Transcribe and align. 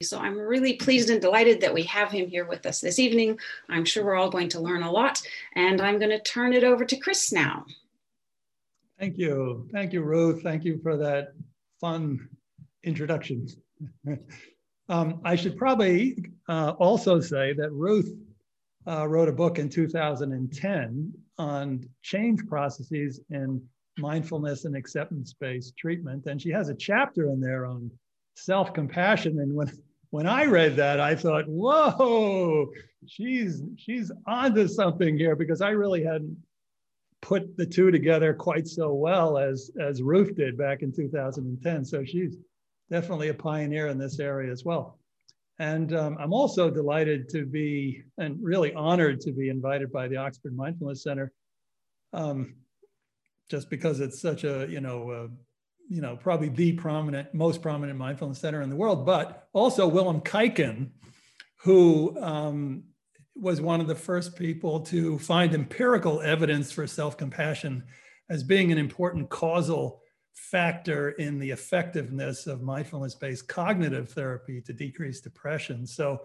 So 0.00 0.20
I'm 0.20 0.38
really 0.38 0.74
pleased 0.74 1.10
and 1.10 1.20
delighted 1.20 1.60
that 1.60 1.74
we 1.74 1.82
have 1.82 2.12
him 2.12 2.28
here 2.28 2.44
with 2.44 2.64
us 2.66 2.80
this 2.80 3.00
evening. 3.00 3.36
I'm 3.68 3.84
sure 3.84 4.04
we're 4.04 4.14
all 4.14 4.30
going 4.30 4.48
to 4.50 4.60
learn 4.60 4.84
a 4.84 4.92
lot, 4.92 5.20
and 5.56 5.80
I'm 5.80 5.98
going 5.98 6.12
to 6.12 6.20
turn 6.20 6.52
it 6.52 6.62
over 6.62 6.84
to 6.84 6.96
Chris 6.98 7.32
now. 7.32 7.66
Thank 9.00 9.18
you. 9.18 9.68
Thank 9.72 9.92
you, 9.92 10.02
Ruth. 10.02 10.40
Thank 10.44 10.64
you 10.64 10.78
for 10.84 10.96
that 10.98 11.32
fun 11.80 12.28
introduction. 12.84 13.48
um, 14.88 15.20
I 15.24 15.34
should 15.34 15.56
probably 15.56 16.16
uh, 16.48 16.74
also 16.78 17.18
say 17.18 17.52
that 17.54 17.72
Ruth 17.72 18.14
uh, 18.86 19.08
wrote 19.08 19.28
a 19.28 19.32
book 19.32 19.58
in 19.58 19.68
2010 19.68 21.12
on 21.38 21.84
change 22.02 22.46
processes 22.46 23.18
in 23.30 23.60
mindfulness 23.98 24.64
and 24.64 24.76
acceptance-based 24.76 25.76
treatment. 25.76 26.26
And 26.26 26.40
she 26.40 26.50
has 26.50 26.68
a 26.68 26.74
chapter 26.76 27.30
in 27.30 27.40
there 27.40 27.66
on 27.66 27.90
self-compassion. 28.36 29.40
And 29.40 29.52
when 29.52 29.72
when 30.10 30.26
I 30.26 30.46
read 30.46 30.76
that, 30.76 31.00
I 31.00 31.14
thought, 31.14 31.46
whoa, 31.46 32.70
she's 33.06 33.62
she's 33.76 34.10
onto 34.26 34.66
something 34.68 35.18
here 35.18 35.36
because 35.36 35.60
I 35.60 35.70
really 35.70 36.02
hadn't 36.02 36.36
put 37.20 37.56
the 37.56 37.66
two 37.66 37.90
together 37.90 38.32
quite 38.32 38.66
so 38.66 38.94
well 38.94 39.38
as 39.38 39.70
as 39.80 40.02
Ruth 40.02 40.34
did 40.34 40.56
back 40.56 40.82
in 40.82 40.92
2010. 40.92 41.84
So 41.84 42.04
she's 42.04 42.36
definitely 42.90 43.28
a 43.28 43.34
pioneer 43.34 43.88
in 43.88 43.98
this 43.98 44.18
area 44.18 44.50
as 44.50 44.64
well. 44.64 44.98
And 45.58 45.92
um, 45.94 46.16
I'm 46.20 46.32
also 46.32 46.70
delighted 46.70 47.28
to 47.30 47.44
be 47.44 48.04
and 48.16 48.38
really 48.40 48.72
honored 48.72 49.20
to 49.22 49.32
be 49.32 49.48
invited 49.48 49.92
by 49.92 50.08
the 50.08 50.16
Oxford 50.16 50.56
Mindfulness 50.56 51.02
Center, 51.02 51.32
um, 52.12 52.54
just 53.50 53.68
because 53.68 54.00
it's 54.00 54.20
such 54.20 54.44
a 54.44 54.66
you 54.70 54.80
know 54.80 55.28
you 55.88 56.00
know 56.00 56.16
probably 56.16 56.48
the 56.48 56.72
prominent 56.72 57.32
most 57.34 57.62
prominent 57.62 57.98
mindfulness 57.98 58.38
center 58.38 58.62
in 58.62 58.70
the 58.70 58.76
world, 58.76 59.06
but 59.06 59.48
also 59.52 59.86
Willem 59.88 60.20
Kuyken, 60.20 60.90
who 61.56 62.16
um, 62.20 62.84
was 63.34 63.60
one 63.60 63.80
of 63.80 63.86
the 63.86 63.94
first 63.94 64.36
people 64.36 64.80
to 64.80 65.18
find 65.18 65.54
empirical 65.54 66.20
evidence 66.20 66.72
for 66.72 66.86
self-compassion 66.86 67.84
as 68.30 68.42
being 68.42 68.72
an 68.72 68.78
important 68.78 69.30
causal 69.30 70.02
factor 70.32 71.10
in 71.12 71.38
the 71.38 71.50
effectiveness 71.50 72.46
of 72.46 72.62
mindfulness-based 72.62 73.48
cognitive 73.48 74.10
therapy 74.10 74.60
to 74.60 74.72
decrease 74.72 75.20
depression. 75.20 75.86
So 75.86 76.20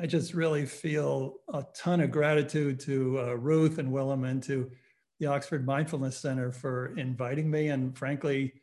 I 0.00 0.06
just 0.06 0.34
really 0.34 0.66
feel 0.66 1.36
a 1.52 1.64
ton 1.74 2.00
of 2.00 2.10
gratitude 2.10 2.80
to 2.80 3.18
uh, 3.20 3.34
Ruth 3.34 3.78
and 3.78 3.90
Willem 3.90 4.24
and 4.24 4.42
to 4.44 4.70
the 5.18 5.26
Oxford 5.26 5.66
Mindfulness 5.66 6.18
Center 6.18 6.52
for 6.52 6.96
inviting 6.96 7.50
me 7.50 7.68
and 7.68 7.96
frankly, 7.96 8.54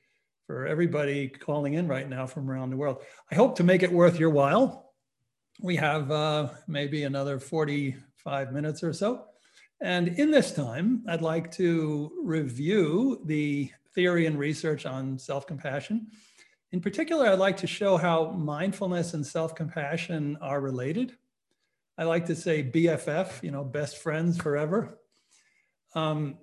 for 0.47 0.65
everybody 0.65 1.27
calling 1.27 1.73
in 1.73 1.89
right 1.89 2.09
now 2.09 2.25
from 2.25 2.49
around 2.49 2.69
the 2.69 2.77
world. 2.77 3.03
I 3.29 3.35
hope 3.35 3.57
to 3.57 3.65
make 3.65 3.83
it 3.83 3.91
worth 3.91 4.17
your 4.17 4.29
while. 4.29 4.93
We 5.61 5.75
have 5.75 6.09
uh, 6.09 6.49
maybe 6.67 7.03
another 7.03 7.37
45 7.37 8.53
minutes 8.53 8.81
or 8.81 8.93
so. 8.93 9.25
And 9.81 10.07
in 10.07 10.31
this 10.31 10.53
time, 10.53 11.03
I'd 11.07 11.21
like 11.21 11.51
to 11.53 12.11
review 12.23 13.21
the 13.25 13.69
theory 13.93 14.25
and 14.25 14.39
research 14.39 14.85
on 14.85 15.19
self-compassion. 15.19 16.07
In 16.71 16.81
particular, 16.81 17.27
I'd 17.27 17.39
like 17.39 17.57
to 17.57 17.67
show 17.67 17.97
how 17.97 18.31
mindfulness 18.31 19.13
and 19.13 19.25
self-compassion 19.25 20.37
are 20.41 20.61
related. 20.61 21.17
I 21.97 22.05
like 22.05 22.25
to 22.27 22.35
say 22.35 22.63
BFF, 22.63 23.43
you 23.43 23.51
know, 23.51 23.65
best 23.65 23.97
friends 23.97 24.37
forever. 24.37 24.97
Um, 25.93 26.37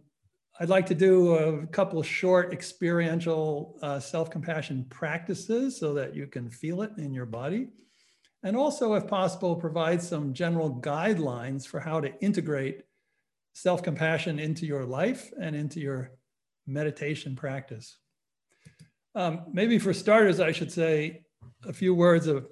I'd 0.60 0.68
like 0.68 0.86
to 0.86 0.94
do 0.94 1.34
a 1.34 1.66
couple 1.66 2.00
short 2.04 2.52
experiential 2.52 3.76
uh, 3.82 3.98
self-compassion 3.98 4.86
practices 4.88 5.76
so 5.76 5.94
that 5.94 6.14
you 6.14 6.28
can 6.28 6.48
feel 6.48 6.82
it 6.82 6.92
in 6.96 7.12
your 7.12 7.26
body. 7.26 7.70
And 8.44 8.56
also, 8.56 8.94
if 8.94 9.08
possible, 9.08 9.56
provide 9.56 10.00
some 10.00 10.32
general 10.32 10.80
guidelines 10.80 11.66
for 11.66 11.80
how 11.80 12.00
to 12.00 12.16
integrate 12.22 12.82
self-compassion 13.54 14.38
into 14.38 14.64
your 14.64 14.84
life 14.84 15.32
and 15.40 15.56
into 15.56 15.80
your 15.80 16.12
meditation 16.68 17.34
practice. 17.34 17.96
Um, 19.16 19.46
maybe 19.52 19.80
for 19.80 19.92
starters, 19.92 20.38
I 20.38 20.52
should 20.52 20.70
say 20.70 21.22
a 21.66 21.72
few 21.72 21.94
words 21.94 22.28
of 22.28 22.46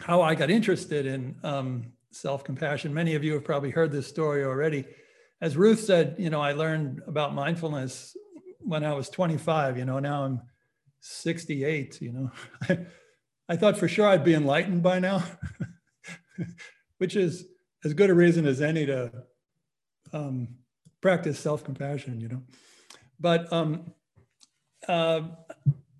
how 0.00 0.22
I 0.22 0.34
got 0.34 0.48
interested 0.48 1.04
in 1.04 1.36
um, 1.42 1.92
self-compassion. 2.12 2.94
Many 2.94 3.14
of 3.14 3.24
you 3.24 3.34
have 3.34 3.44
probably 3.44 3.70
heard 3.70 3.92
this 3.92 4.06
story 4.06 4.44
already. 4.44 4.86
As 5.42 5.56
Ruth 5.56 5.80
said, 5.80 6.14
you 6.18 6.30
know, 6.30 6.40
I 6.40 6.52
learned 6.52 7.02
about 7.08 7.34
mindfulness 7.34 8.16
when 8.60 8.84
I 8.84 8.94
was 8.94 9.10
25, 9.10 9.76
you 9.76 9.84
know, 9.84 9.98
now 9.98 10.22
I'm 10.22 10.40
68, 11.00 12.00
you 12.00 12.12
know. 12.12 12.30
I 13.48 13.56
thought 13.56 13.76
for 13.76 13.88
sure 13.88 14.06
I'd 14.06 14.22
be 14.22 14.34
enlightened 14.34 14.84
by 14.84 15.00
now, 15.00 15.24
which 16.98 17.16
is 17.16 17.44
as 17.84 17.92
good 17.92 18.08
a 18.08 18.14
reason 18.14 18.46
as 18.46 18.60
any 18.60 18.86
to 18.86 19.10
um, 20.12 20.46
practice 21.00 21.40
self-compassion, 21.40 22.20
you 22.20 22.28
know. 22.28 22.42
But 23.18 23.52
um, 23.52 23.92
uh, 24.86 25.22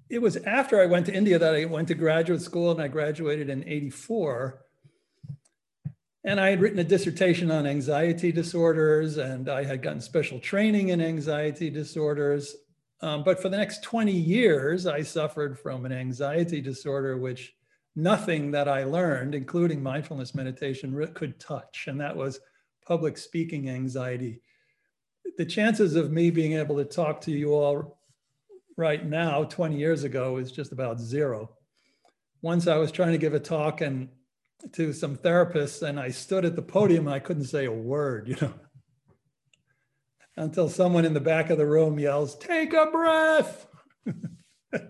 it 0.08 0.22
was 0.22 0.36
after 0.36 0.80
I 0.80 0.86
went 0.86 1.06
to 1.06 1.14
India 1.14 1.40
that 1.40 1.56
I 1.56 1.64
went 1.64 1.88
to 1.88 1.94
graduate 1.94 2.42
school 2.42 2.70
and 2.70 2.80
I 2.80 2.86
graduated 2.86 3.50
in 3.50 3.68
84. 3.68 4.64
And 6.24 6.40
I 6.40 6.50
had 6.50 6.60
written 6.60 6.78
a 6.78 6.84
dissertation 6.84 7.50
on 7.50 7.66
anxiety 7.66 8.30
disorders 8.30 9.18
and 9.18 9.48
I 9.48 9.64
had 9.64 9.82
gotten 9.82 10.00
special 10.00 10.38
training 10.38 10.90
in 10.90 11.00
anxiety 11.00 11.68
disorders. 11.68 12.54
Um, 13.00 13.24
but 13.24 13.42
for 13.42 13.48
the 13.48 13.56
next 13.56 13.82
20 13.82 14.12
years, 14.12 14.86
I 14.86 15.02
suffered 15.02 15.58
from 15.58 15.84
an 15.84 15.92
anxiety 15.92 16.60
disorder, 16.60 17.18
which 17.18 17.54
nothing 17.96 18.52
that 18.52 18.68
I 18.68 18.84
learned, 18.84 19.34
including 19.34 19.82
mindfulness 19.82 20.34
meditation, 20.34 20.94
could 21.14 21.40
touch. 21.40 21.86
And 21.88 22.00
that 22.00 22.14
was 22.14 22.38
public 22.86 23.18
speaking 23.18 23.68
anxiety 23.68 24.40
the 25.36 25.44
chances 25.44 25.96
of 25.96 26.12
me 26.12 26.30
being 26.30 26.54
able 26.54 26.76
to 26.76 26.84
talk 26.84 27.20
to 27.22 27.30
you 27.30 27.54
all 27.54 27.98
right 28.76 29.06
now, 29.06 29.44
20 29.44 29.76
years 29.76 30.04
ago, 30.04 30.36
is 30.36 30.52
just 30.52 30.72
about 30.72 31.00
zero. 31.00 31.50
Once 32.42 32.66
I 32.66 32.76
was 32.76 32.92
trying 32.92 33.12
to 33.12 33.18
give 33.18 33.34
a 33.34 33.40
talk 33.40 33.80
and 33.80 34.08
to 34.72 34.92
some 34.92 35.16
therapists, 35.16 35.86
and 35.86 35.98
I 35.98 36.10
stood 36.10 36.44
at 36.44 36.56
the 36.56 36.62
podium 36.62 37.06
and 37.06 37.14
I 37.14 37.18
couldn't 37.18 37.44
say 37.44 37.64
a 37.66 37.72
word, 37.72 38.28
you 38.28 38.36
know, 38.40 38.54
until 40.36 40.68
someone 40.68 41.04
in 41.04 41.14
the 41.14 41.20
back 41.20 41.50
of 41.50 41.58
the 41.58 41.66
room 41.66 41.98
yells, 41.98 42.36
"Take 42.36 42.72
a 42.72 42.86
breath," 42.86 43.66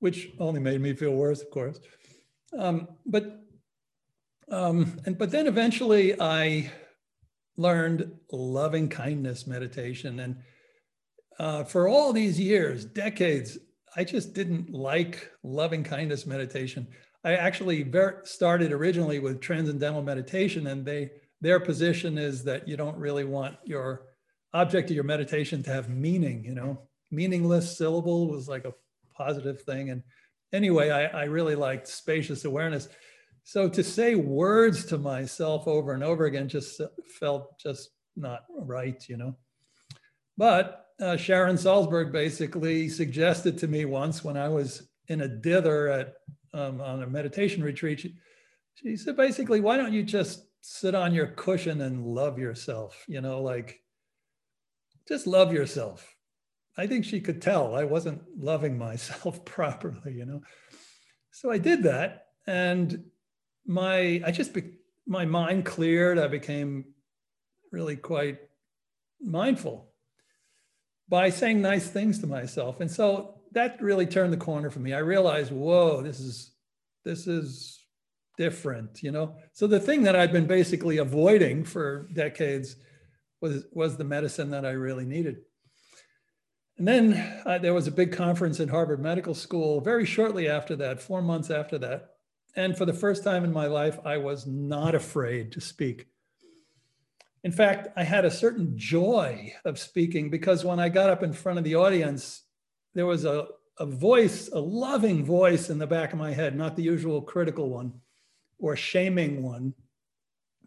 which 0.00 0.28
only 0.38 0.60
made 0.60 0.80
me 0.80 0.94
feel 0.94 1.12
worse, 1.12 1.42
of 1.42 1.50
course. 1.50 1.78
Um, 2.58 2.88
but 3.06 3.40
um, 4.50 5.00
and 5.06 5.16
but 5.16 5.30
then 5.30 5.46
eventually 5.46 6.20
I 6.20 6.70
learned 7.56 8.10
loving 8.30 8.88
kindness 8.88 9.46
meditation. 9.46 10.20
And 10.20 10.36
uh, 11.38 11.64
for 11.64 11.88
all 11.88 12.12
these 12.12 12.38
years, 12.38 12.84
decades, 12.84 13.58
I 13.96 14.04
just 14.04 14.32
didn't 14.32 14.70
like 14.70 15.30
loving 15.42 15.84
kindness 15.84 16.26
meditation. 16.26 16.88
I 17.24 17.34
actually 17.34 17.90
started 18.24 18.72
originally 18.72 19.18
with 19.18 19.40
transcendental 19.40 20.02
meditation, 20.02 20.66
and 20.66 20.84
they 20.84 21.10
their 21.40 21.60
position 21.60 22.18
is 22.18 22.44
that 22.44 22.68
you 22.68 22.76
don't 22.76 22.96
really 22.96 23.24
want 23.24 23.56
your 23.64 24.06
object 24.54 24.90
of 24.90 24.94
your 24.94 25.04
meditation 25.04 25.62
to 25.62 25.70
have 25.70 25.88
meaning. 25.88 26.44
You 26.44 26.54
know, 26.54 26.88
meaningless 27.10 27.76
syllable 27.76 28.28
was 28.28 28.48
like 28.48 28.64
a 28.64 28.74
positive 29.16 29.62
thing. 29.62 29.90
And 29.90 30.02
anyway, 30.52 30.90
I, 30.90 31.22
I 31.22 31.24
really 31.24 31.54
liked 31.54 31.86
spacious 31.88 32.44
awareness. 32.44 32.88
So 33.44 33.68
to 33.68 33.82
say 33.82 34.14
words 34.14 34.84
to 34.86 34.98
myself 34.98 35.66
over 35.66 35.94
and 35.94 36.04
over 36.04 36.26
again 36.26 36.48
just 36.48 36.80
felt 37.18 37.58
just 37.58 37.90
not 38.16 38.44
right, 38.50 39.02
you 39.08 39.16
know. 39.16 39.36
But 40.36 40.86
uh, 41.00 41.16
Sharon 41.16 41.56
Salzberg 41.56 42.12
basically 42.12 42.88
suggested 42.88 43.58
to 43.58 43.68
me 43.68 43.84
once 43.84 44.22
when 44.22 44.36
I 44.36 44.48
was 44.48 44.88
in 45.08 45.22
a 45.22 45.28
dither 45.28 45.88
at 45.88 46.14
um, 46.54 46.80
on 46.80 47.02
a 47.02 47.06
meditation 47.06 47.62
retreat, 47.62 48.00
she, 48.00 48.14
she 48.74 48.96
said 48.96 49.16
basically, 49.16 49.60
why 49.60 49.76
don't 49.76 49.92
you 49.92 50.02
just 50.02 50.44
sit 50.60 50.94
on 50.94 51.14
your 51.14 51.28
cushion 51.28 51.80
and 51.80 52.06
love 52.06 52.38
yourself? 52.38 53.04
You 53.08 53.20
know, 53.20 53.42
like 53.42 53.82
just 55.06 55.26
love 55.26 55.52
yourself. 55.52 56.14
I 56.76 56.86
think 56.86 57.04
she 57.04 57.20
could 57.20 57.42
tell 57.42 57.74
I 57.74 57.84
wasn't 57.84 58.22
loving 58.38 58.78
myself 58.78 59.44
properly, 59.44 60.14
you 60.14 60.24
know. 60.24 60.40
So 61.30 61.50
I 61.50 61.58
did 61.58 61.84
that, 61.84 62.26
and 62.46 63.04
my 63.66 64.22
I 64.24 64.30
just 64.30 64.52
be, 64.52 64.78
my 65.06 65.24
mind 65.24 65.64
cleared. 65.64 66.18
I 66.18 66.28
became 66.28 66.84
really 67.70 67.96
quite 67.96 68.38
mindful 69.20 69.91
by 71.12 71.28
saying 71.28 71.60
nice 71.60 71.88
things 71.88 72.18
to 72.20 72.26
myself, 72.26 72.80
and 72.80 72.90
so 72.90 73.34
that 73.52 73.82
really 73.82 74.06
turned 74.06 74.32
the 74.32 74.38
corner 74.38 74.70
for 74.70 74.80
me. 74.80 74.94
I 74.94 75.00
realized, 75.00 75.52
whoa, 75.52 76.00
this 76.00 76.18
is 76.20 76.52
this 77.04 77.26
is 77.26 77.78
different, 78.38 79.02
you 79.02 79.12
know. 79.12 79.36
So 79.52 79.66
the 79.66 79.78
thing 79.78 80.04
that 80.04 80.16
I'd 80.16 80.32
been 80.32 80.46
basically 80.46 80.96
avoiding 80.96 81.64
for 81.64 82.08
decades 82.14 82.76
was 83.42 83.66
was 83.72 83.98
the 83.98 84.04
medicine 84.04 84.48
that 84.52 84.64
I 84.64 84.70
really 84.70 85.04
needed. 85.04 85.36
And 86.78 86.88
then 86.88 87.42
uh, 87.44 87.58
there 87.58 87.74
was 87.74 87.86
a 87.86 87.98
big 88.00 88.12
conference 88.12 88.58
at 88.58 88.70
Harvard 88.70 89.02
Medical 89.02 89.34
School 89.34 89.82
very 89.82 90.06
shortly 90.06 90.48
after 90.48 90.76
that, 90.76 91.02
four 91.02 91.20
months 91.20 91.50
after 91.50 91.76
that. 91.76 92.08
And 92.56 92.74
for 92.74 92.86
the 92.86 92.94
first 92.94 93.22
time 93.22 93.44
in 93.44 93.52
my 93.52 93.66
life, 93.66 93.98
I 94.02 94.16
was 94.16 94.46
not 94.46 94.94
afraid 94.94 95.52
to 95.52 95.60
speak. 95.60 96.06
In 97.44 97.52
fact, 97.52 97.88
I 97.96 98.04
had 98.04 98.24
a 98.24 98.30
certain 98.30 98.72
joy 98.76 99.52
of 99.64 99.78
speaking 99.78 100.30
because 100.30 100.64
when 100.64 100.78
I 100.78 100.88
got 100.88 101.10
up 101.10 101.22
in 101.22 101.32
front 101.32 101.58
of 101.58 101.64
the 101.64 101.74
audience, 101.74 102.42
there 102.94 103.06
was 103.06 103.24
a, 103.24 103.46
a 103.78 103.86
voice, 103.86 104.48
a 104.52 104.60
loving 104.60 105.24
voice 105.24 105.68
in 105.68 105.78
the 105.78 105.86
back 105.86 106.12
of 106.12 106.18
my 106.18 106.32
head, 106.32 106.56
not 106.56 106.76
the 106.76 106.82
usual 106.82 107.20
critical 107.20 107.68
one 107.68 107.94
or 108.58 108.76
shaming 108.76 109.42
one, 109.42 109.74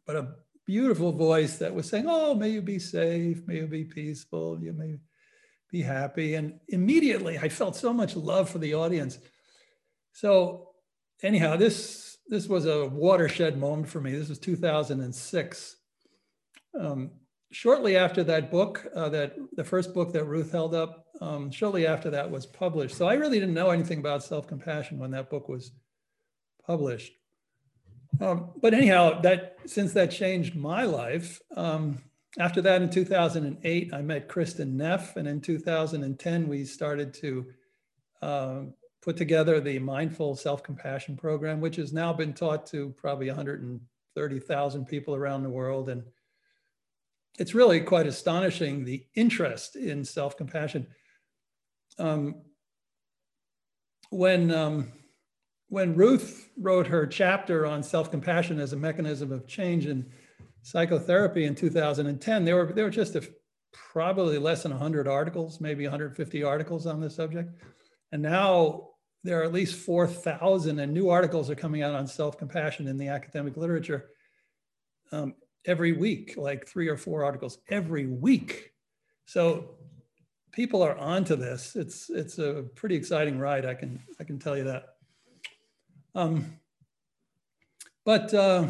but 0.06 0.18
a 0.18 0.34
beautiful 0.66 1.14
voice 1.14 1.58
that 1.60 1.74
was 1.74 1.88
saying, 1.88 2.06
Oh, 2.08 2.36
may 2.36 2.50
you 2.50 2.62
be 2.62 2.80
safe, 2.80 3.42
may 3.48 3.58
you 3.58 3.68
be 3.68 3.86
peaceful, 3.86 4.60
you 4.62 4.74
may 4.74 4.98
be 5.72 5.82
happy. 5.82 6.36
And 6.36 6.60
immediately 6.68 7.38
I 7.38 7.48
felt 7.48 7.78
so 7.78 7.94
much 7.94 8.18
love 8.18 8.50
for 8.50 8.58
the 8.58 8.74
audience. 8.74 9.18
So, 10.12 10.72
anyhow, 11.24 11.56
this, 11.56 12.18
this 12.28 12.48
was 12.48 12.66
a 12.66 12.88
watershed 12.88 13.58
moment 13.58 13.88
for 13.88 14.02
me. 14.02 14.12
This 14.12 14.30
was 14.30 14.40
2006. 14.40 15.78
Um, 16.80 17.12
shortly 17.52 17.96
after 17.96 18.24
that 18.24 18.52
book, 18.52 18.86
uh, 18.96 19.10
that 19.10 19.36
the 19.54 19.64
first 19.64 19.94
book 19.94 20.12
that 20.14 20.26
Ruth 20.26 20.52
held 20.52 20.76
up, 20.76 21.06
um, 21.22 21.50
shortly 21.52 21.88
after 21.88 22.10
that 22.10 22.30
was 22.30 22.46
published. 22.46 22.96
So 22.96 23.08
I 23.08 23.14
really 23.14 23.40
didn't 23.40 23.54
know 23.54 23.70
anything 23.70 24.00
about 24.00 24.24
self-compassion 24.24 25.00
when 25.00 25.12
that 25.12 25.30
book 25.30 25.48
was 25.48 25.72
published. 26.66 27.14
Um, 28.20 28.52
but 28.62 28.74
anyhow, 28.74 29.22
that 29.22 29.58
since 29.66 29.94
that 29.94 30.12
changed 30.12 30.56
my 30.56 30.84
life, 30.84 31.42
um, 31.56 32.02
after 32.40 32.62
that 32.62 32.82
in 32.82 32.90
2008, 32.90 33.94
I 33.94 34.02
met 34.02 34.28
Kristin 34.28 34.74
Neff, 34.74 35.16
and 35.16 35.28
in 35.28 35.40
2010 35.40 36.48
we 36.48 36.66
started 36.66 37.14
to 37.16 37.46
uh, 38.22 38.62
put 39.02 39.16
together 39.16 39.60
the 39.60 39.80
Mindful 39.80 40.36
Self-Compassion 40.36 41.16
Program, 41.16 41.62
which 41.62 41.78
has 41.78 41.94
now 41.94 42.12
been 42.12 42.34
taught 42.34 42.66
to 42.68 42.94
probably 42.98 43.28
130,000 43.28 44.86
people 44.86 45.16
around 45.16 45.44
the 45.44 45.50
world, 45.50 45.90
and 45.90 46.04
it's 47.38 47.54
really 47.54 47.82
quite 47.82 48.08
astonishing 48.08 48.86
the 48.86 49.06
interest 49.16 49.76
in 49.76 50.06
self-compassion. 50.06 50.88
Um, 51.98 52.42
when 54.10 54.52
um, 54.52 54.92
when 55.68 55.96
Ruth 55.96 56.50
wrote 56.58 56.88
her 56.88 57.08
chapter 57.08 57.66
on 57.66 57.84
self-compassion 57.84 58.60
as 58.60 58.74
a 58.74 58.78
mechanism 58.78 59.32
of 59.32 59.48
change 59.48 59.88
in 59.88 60.12
psychotherapy 60.62 61.46
in 61.46 61.56
2010, 61.56 62.46
there 62.46 62.56
were 62.56 62.74
there 62.74 62.86
were 62.86 62.90
just 62.90 63.16
a, 63.16 63.28
probably 63.74 64.38
less 64.38 64.64
than 64.64 64.72
100 64.72 65.08
articles, 65.08 65.60
maybe 65.60 65.84
150 65.84 66.44
articles 66.44 66.86
on 66.86 67.02
this 67.02 67.16
subject, 67.16 67.52
and 68.12 68.22
now 68.22 68.90
there 69.24 69.42
are 69.42 69.44
at 69.44 69.52
least 69.52 69.76
4,000 69.76 70.80
and 70.80 70.94
new 70.94 71.10
articles 71.10 71.50
are 71.50 71.56
coming 71.56 71.82
out 71.82 71.96
on 71.96 72.06
self-compassion 72.06 72.88
in 72.88 72.96
the 72.96 73.08
academic 73.08 73.58
literature. 73.58 74.12
Um, 75.12 75.34
every 75.66 75.94
week, 75.94 76.36
like 76.38 76.68
three 76.68 76.88
or 76.88 76.98
four 76.98 77.24
articles 77.24 77.58
every 77.70 78.08
week. 78.08 78.72
So 79.26 79.76
people 80.52 80.82
are 80.82 80.98
onto 80.98 81.36
this. 81.36 81.76
It's 81.76 82.10
it's 82.10 82.38
a 82.38 82.66
pretty 82.76 82.96
exciting 82.96 83.40
ride. 83.40 83.66
I 83.66 83.74
can 83.74 84.02
I 84.20 84.24
can 84.24 84.40
tell 84.40 84.56
you 84.58 84.66
that. 84.66 84.84
Um, 86.14 86.60
but 88.06 88.34
uh, 88.34 88.68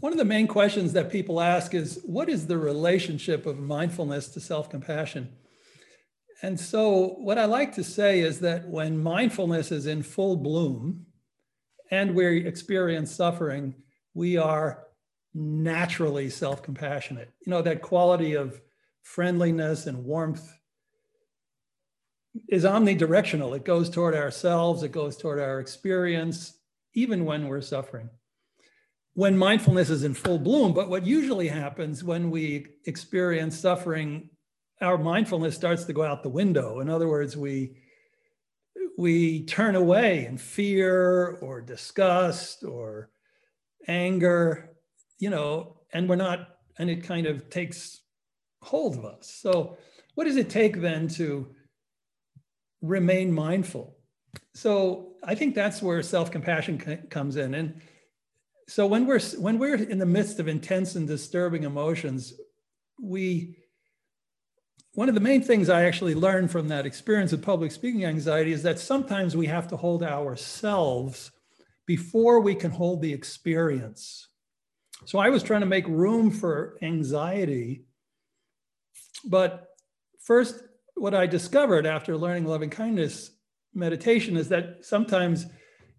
one 0.00 0.12
of 0.12 0.18
the 0.18 0.24
main 0.24 0.48
questions 0.48 0.92
that 0.94 1.10
people 1.10 1.40
ask 1.40 1.74
is, 1.74 2.00
what 2.04 2.28
is 2.28 2.46
the 2.46 2.58
relationship 2.58 3.46
of 3.46 3.58
mindfulness 3.58 4.28
to 4.30 4.40
self-compassion? 4.40 5.32
And 6.42 6.58
so 6.58 7.16
what 7.20 7.38
I 7.38 7.44
like 7.44 7.74
to 7.76 7.84
say 7.84 8.20
is 8.20 8.40
that 8.40 8.68
when 8.68 9.02
mindfulness 9.02 9.70
is 9.70 9.86
in 9.86 10.02
full 10.02 10.36
bloom 10.36 11.06
and 11.90 12.14
we 12.14 12.44
experience 12.44 13.14
suffering, 13.14 13.74
we 14.14 14.36
are 14.36 14.86
naturally 15.34 16.30
self 16.30 16.62
compassionate. 16.62 17.32
You 17.44 17.50
know, 17.50 17.62
that 17.62 17.82
quality 17.82 18.34
of 18.34 18.60
friendliness 19.02 19.86
and 19.86 20.04
warmth 20.04 20.56
is 22.48 22.64
omnidirectional. 22.64 23.56
It 23.56 23.64
goes 23.64 23.90
toward 23.90 24.14
ourselves, 24.14 24.82
it 24.82 24.92
goes 24.92 25.16
toward 25.16 25.40
our 25.40 25.60
experience, 25.60 26.54
even 26.94 27.24
when 27.24 27.48
we're 27.48 27.60
suffering. 27.60 28.08
When 29.14 29.38
mindfulness 29.38 29.90
is 29.90 30.02
in 30.02 30.14
full 30.14 30.38
bloom, 30.38 30.72
but 30.72 30.88
what 30.88 31.06
usually 31.06 31.46
happens 31.46 32.02
when 32.02 32.30
we 32.30 32.66
experience 32.86 33.58
suffering, 33.58 34.30
our 34.80 34.98
mindfulness 34.98 35.54
starts 35.54 35.84
to 35.84 35.92
go 35.92 36.02
out 36.02 36.24
the 36.24 36.28
window. 36.28 36.80
In 36.80 36.90
other 36.90 37.08
words, 37.08 37.36
we 37.36 37.76
we 38.96 39.44
turn 39.44 39.74
away 39.74 40.24
in 40.26 40.38
fear 40.38 41.38
or 41.40 41.60
disgust 41.60 42.64
or 42.64 43.10
anger, 43.86 44.70
you 45.18 45.30
know, 45.30 45.80
and 45.92 46.08
we're 46.08 46.16
not, 46.16 46.48
and 46.78 46.90
it 46.90 47.04
kind 47.04 47.26
of 47.26 47.50
takes 47.50 48.00
hold 48.62 48.96
of 48.96 49.04
us. 49.04 49.30
So, 49.40 49.76
what 50.14 50.24
does 50.24 50.36
it 50.36 50.50
take 50.50 50.80
then 50.80 51.08
to 51.08 51.48
remain 52.82 53.32
mindful? 53.32 53.96
So, 54.54 55.14
I 55.22 55.34
think 55.34 55.54
that's 55.54 55.82
where 55.82 56.02
self-compassion 56.02 57.06
comes 57.10 57.36
in. 57.36 57.54
And 57.54 57.80
so 58.68 58.86
when 58.86 59.06
we're 59.06 59.20
when 59.38 59.58
we're 59.58 59.76
in 59.76 59.98
the 59.98 60.06
midst 60.06 60.38
of 60.38 60.48
intense 60.48 60.94
and 60.94 61.06
disturbing 61.06 61.64
emotions, 61.64 62.34
we 63.00 63.56
one 64.92 65.08
of 65.08 65.14
the 65.14 65.20
main 65.20 65.42
things 65.42 65.68
I 65.68 65.84
actually 65.84 66.14
learned 66.14 66.50
from 66.50 66.68
that 66.68 66.86
experience 66.86 67.32
of 67.32 67.42
public 67.42 67.72
speaking 67.72 68.04
anxiety 68.04 68.52
is 68.52 68.62
that 68.62 68.78
sometimes 68.78 69.36
we 69.36 69.46
have 69.46 69.68
to 69.68 69.76
hold 69.76 70.02
ourselves 70.02 71.30
before 71.86 72.40
we 72.40 72.54
can 72.54 72.70
hold 72.70 73.02
the 73.02 73.12
experience. 73.12 74.28
So 75.06 75.18
I 75.18 75.30
was 75.30 75.42
trying 75.42 75.60
to 75.60 75.66
make 75.66 75.86
room 75.86 76.30
for 76.30 76.78
anxiety. 76.82 77.84
But 79.24 79.68
first, 80.22 80.62
what 80.94 81.14
I 81.14 81.26
discovered 81.26 81.86
after 81.86 82.16
learning 82.16 82.46
loving 82.46 82.70
kindness 82.70 83.30
meditation 83.74 84.36
is 84.36 84.48
that 84.48 84.84
sometimes 84.84 85.46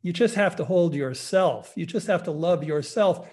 you 0.02 0.14
just 0.14 0.36
have 0.36 0.56
to 0.58 0.66
hold 0.66 0.96
yourself. 0.96 1.74
You 1.76 1.86
just 1.86 2.08
have 2.08 2.24
to 2.24 2.32
love 2.32 2.64
yourself 2.64 3.28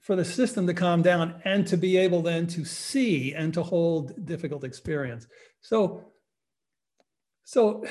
for 0.00 0.16
the 0.16 0.24
system 0.24 0.66
to 0.66 0.74
calm 0.74 1.02
down 1.02 1.40
and 1.44 1.66
to 1.66 1.76
be 1.76 1.96
able 1.98 2.22
then 2.22 2.46
to 2.48 2.64
see 2.64 3.34
and 3.34 3.52
to 3.54 3.62
hold 3.62 4.26
difficult 4.26 4.64
experience. 4.64 5.26
So, 5.60 6.12
so 7.44 7.84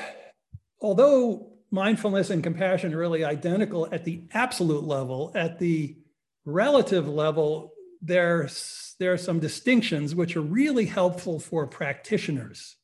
although 0.82 1.54
mindfulness 1.71 2.30
and 2.30 2.44
compassion 2.44 2.94
are 2.94 2.98
really 2.98 3.24
identical 3.24 3.88
at 3.92 4.06
the 4.06 4.23
absolute 4.33 4.83
level. 4.83 5.31
At 5.35 5.59
the 5.59 5.97
relative 6.45 7.07
level, 7.07 7.73
there's, 8.02 8.95
there 8.99 9.14
are 9.14 9.18
some 9.18 9.40
distinctions 9.40 10.16
which 10.16 10.35
are 10.35 10.42
really 10.42 10.85
helpful 10.85 11.40
for 11.40 11.68
practitioners. 11.68 12.76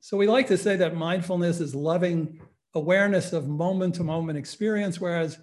So 0.00 0.16
we 0.16 0.26
like 0.26 0.46
to 0.48 0.56
say 0.56 0.76
that 0.76 0.96
mindfulness 0.96 1.60
is 1.60 1.74
loving 1.74 2.40
awareness 2.74 3.32
of 3.32 3.48
moment 3.48 3.96
to 3.96 4.04
moment 4.04 4.38
experience, 4.38 5.00
whereas 5.00 5.38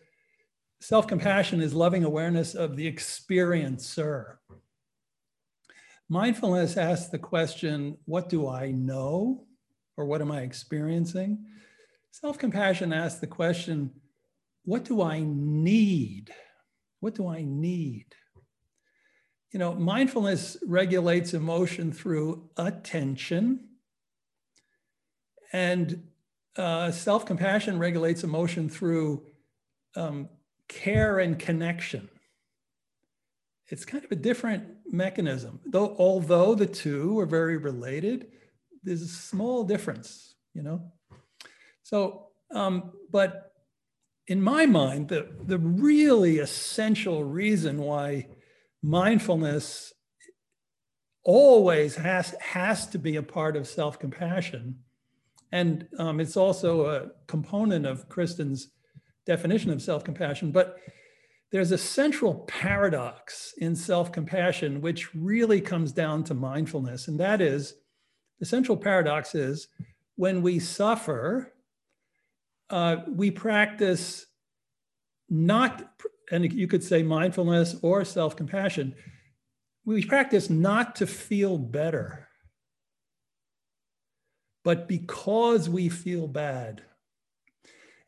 self 0.79 1.07
compassion 1.07 1.61
is 1.61 1.73
loving 1.73 2.03
awareness 2.03 2.55
of 2.55 2.75
the 2.75 2.91
experiencer. 2.91 4.37
Mindfulness 6.09 6.77
asks 6.77 7.09
the 7.09 7.19
question, 7.19 7.97
What 8.05 8.29
do 8.29 8.47
I 8.47 8.71
know? 8.71 9.45
Or 9.97 10.05
what 10.05 10.21
am 10.21 10.31
I 10.31 10.41
experiencing? 10.41 11.45
Self 12.21 12.37
compassion 12.37 12.93
asks 12.93 13.19
the 13.19 13.27
question 13.27 13.91
what 14.63 14.85
do 14.85 15.01
I 15.01 15.19
need? 15.25 16.33
What 17.01 17.13
do 17.13 17.27
I 17.27 17.43
need? 17.43 18.05
You 19.51 19.59
know, 19.59 19.75
mindfulness 19.75 20.55
regulates 20.65 21.33
emotion 21.33 21.91
through 21.91 22.49
attention, 22.55 23.67
and 25.51 26.07
uh, 26.55 26.91
self 26.91 27.25
compassion 27.25 27.79
regulates 27.79 28.23
emotion 28.23 28.69
through 28.69 29.25
um, 29.97 30.29
care 30.69 31.19
and 31.19 31.37
connection. 31.37 32.07
It's 33.67 33.83
kind 33.83 34.05
of 34.05 34.11
a 34.13 34.15
different 34.15 34.63
mechanism, 34.89 35.59
though, 35.65 35.93
although 35.99 36.55
the 36.55 36.65
two 36.65 37.19
are 37.19 37.25
very 37.25 37.57
related, 37.57 38.27
there's 38.83 39.01
a 39.01 39.07
small 39.09 39.65
difference, 39.65 40.35
you 40.53 40.63
know. 40.63 40.93
So, 41.85 42.29
um, 42.49 42.93
but 43.11 43.51
in 44.27 44.41
my 44.41 44.65
mind, 44.65 45.07
the, 45.07 45.29
the 45.45 45.59
really 45.59 46.39
essential 46.39 47.23
reason 47.23 47.77
why 47.77 48.27
mindfulness 48.81 49.93
always 51.23 51.95
has, 51.95 52.33
has 52.41 52.87
to 52.87 52.97
be 52.97 53.17
a 53.17 53.21
part 53.21 53.55
of 53.55 53.67
self 53.67 53.99
compassion, 53.99 54.79
and 55.51 55.87
um, 55.99 56.19
it's 56.19 56.35
also 56.35 56.87
a 56.87 57.11
component 57.27 57.85
of 57.85 58.09
Kristin's 58.09 58.69
definition 59.27 59.69
of 59.69 59.79
self 59.79 60.03
compassion, 60.03 60.51
but 60.51 60.77
there's 61.51 61.71
a 61.71 61.77
central 61.77 62.33
paradox 62.47 63.53
in 63.59 63.75
self 63.75 64.11
compassion, 64.11 64.81
which 64.81 65.13
really 65.13 65.61
comes 65.61 65.91
down 65.91 66.23
to 66.23 66.33
mindfulness. 66.33 67.07
And 67.07 67.19
that 67.19 67.41
is 67.41 67.75
the 68.39 68.45
central 68.47 68.75
paradox 68.75 69.35
is 69.35 69.67
when 70.15 70.41
we 70.41 70.57
suffer, 70.57 71.51
uh, 72.69 72.97
we 73.07 73.31
practice 73.31 74.25
not, 75.29 75.87
and 76.31 76.51
you 76.51 76.67
could 76.67 76.83
say 76.83 77.03
mindfulness 77.03 77.75
or 77.81 78.05
self 78.05 78.35
compassion, 78.35 78.95
we 79.85 80.03
practice 80.03 80.49
not 80.49 80.95
to 80.97 81.07
feel 81.07 81.57
better, 81.57 82.27
but 84.63 84.87
because 84.87 85.69
we 85.69 85.89
feel 85.89 86.27
bad. 86.27 86.81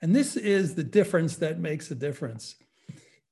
And 0.02 0.16
this 0.16 0.36
is 0.36 0.76
the 0.76 0.84
difference 0.84 1.38
that 1.38 1.60
makes 1.60 1.90
a 1.90 1.96
difference. 1.96 2.56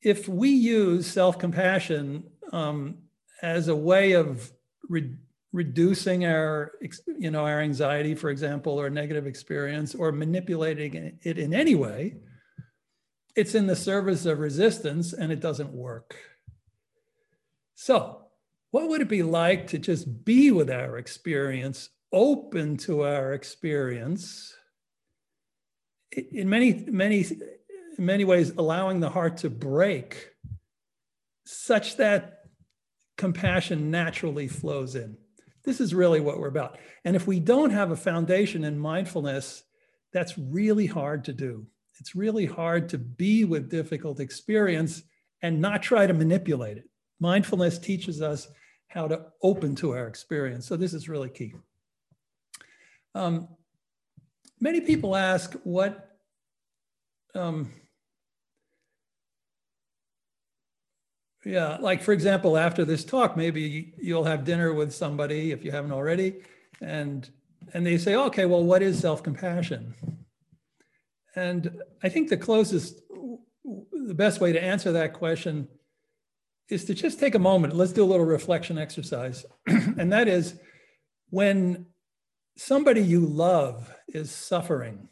If 0.01 0.27
we 0.27 0.49
use 0.49 1.07
self 1.07 1.39
compassion 1.39 2.23
um, 2.51 2.99
as 3.41 3.67
a 3.67 3.75
way 3.75 4.13
of 4.13 4.51
re- 4.89 5.15
reducing 5.55 6.25
our, 6.25 6.73
you 7.17 7.31
know, 7.31 7.45
our 7.45 7.61
anxiety, 7.61 8.13
for 8.13 8.29
example, 8.29 8.79
or 8.79 8.89
negative 8.89 9.25
experience, 9.25 9.95
or 9.95 10.11
manipulating 10.11 11.17
it 11.23 11.39
in 11.39 11.53
any 11.53 11.75
way, 11.75 12.17
it's 13.35 13.55
in 13.55 13.65
the 13.65 13.75
service 13.75 14.25
of 14.25 14.39
resistance 14.39 15.13
and 15.13 15.31
it 15.31 15.39
doesn't 15.39 15.71
work. 15.71 16.17
So, 17.75 18.21
what 18.71 18.89
would 18.89 19.01
it 19.01 19.07
be 19.07 19.23
like 19.23 19.67
to 19.67 19.79
just 19.79 20.25
be 20.25 20.51
with 20.51 20.69
our 20.69 20.97
experience, 20.97 21.89
open 22.11 22.75
to 22.77 23.03
our 23.03 23.31
experience? 23.31 24.53
In 26.11 26.49
many, 26.49 26.85
many, 26.87 27.21
in 27.97 28.05
many 28.05 28.25
ways, 28.25 28.51
allowing 28.57 28.99
the 28.99 29.09
heart 29.09 29.37
to 29.37 29.49
break 29.49 30.31
such 31.45 31.95
that 31.97 32.41
compassion 33.17 33.89
naturally 33.89 34.49
flows 34.49 34.95
in. 34.95 35.17
This 35.65 35.81
is 35.81 35.93
really 35.93 36.19
what 36.19 36.39
we're 36.39 36.47
about. 36.47 36.77
And 37.03 37.15
if 37.15 37.27
we 37.27 37.39
don't 37.39 37.71
have 37.71 37.91
a 37.91 37.95
foundation 37.95 38.63
in 38.63 38.77
mindfulness, 38.77 39.63
that's 40.13 40.37
really 40.37 40.85
hard 40.85 41.25
to 41.25 41.33
do. 41.33 41.65
It's 41.99 42.15
really 42.15 42.45
hard 42.45 42.89
to 42.89 42.97
be 42.97 43.45
with 43.45 43.69
difficult 43.69 44.19
experience 44.19 45.03
and 45.41 45.59
not 45.59 45.81
try 45.81 46.07
to 46.07 46.13
manipulate 46.13 46.77
it. 46.77 46.89
Mindfulness 47.19 47.79
teaches 47.79 48.21
us 48.21 48.47
how 48.87 49.07
to 49.07 49.25
open 49.41 49.75
to 49.75 49.91
our 49.91 50.07
experience. 50.07 50.67
So 50.67 50.77
this 50.77 50.93
is 50.93 51.09
really 51.09 51.29
key. 51.29 51.53
Um, 53.13 53.47
many 54.59 54.81
people 54.81 55.15
ask 55.15 55.53
what 55.63 56.17
um, 57.33 57.71
Yeah, 61.45 61.77
like 61.79 62.01
for 62.01 62.11
example, 62.11 62.57
after 62.57 62.83
this 62.83 63.05
talk, 63.05 63.37
maybe 63.37 63.93
you'll 63.99 64.23
have 64.23 64.43
dinner 64.43 64.73
with 64.73 64.91
somebody 64.91 65.51
if 65.51 65.63
you 65.63 65.69
haven't 65.69 65.91
already, 65.91 66.41
and 66.81 67.29
and 67.73 67.85
they 67.85 67.99
say, 67.99 68.15
okay, 68.15 68.45
well, 68.45 68.63
what 68.63 68.81
is 68.81 68.99
self-compassion? 68.99 69.93
And 71.35 71.81
I 72.01 72.09
think 72.09 72.29
the 72.29 72.37
closest, 72.37 72.99
the 73.63 74.13
best 74.13 74.41
way 74.41 74.53
to 74.53 74.63
answer 74.63 74.91
that 74.93 75.13
question 75.13 75.67
is 76.69 76.85
to 76.85 76.95
just 76.95 77.19
take 77.19 77.35
a 77.35 77.39
moment. 77.39 77.75
Let's 77.75 77.93
do 77.93 78.03
a 78.03 78.05
little 78.05 78.25
reflection 78.25 78.79
exercise, 78.79 79.45
and 79.67 80.11
that 80.11 80.27
is 80.27 80.59
when 81.29 81.85
somebody 82.57 83.01
you 83.01 83.19
love 83.19 83.93
is 84.07 84.31
suffering. 84.31 85.09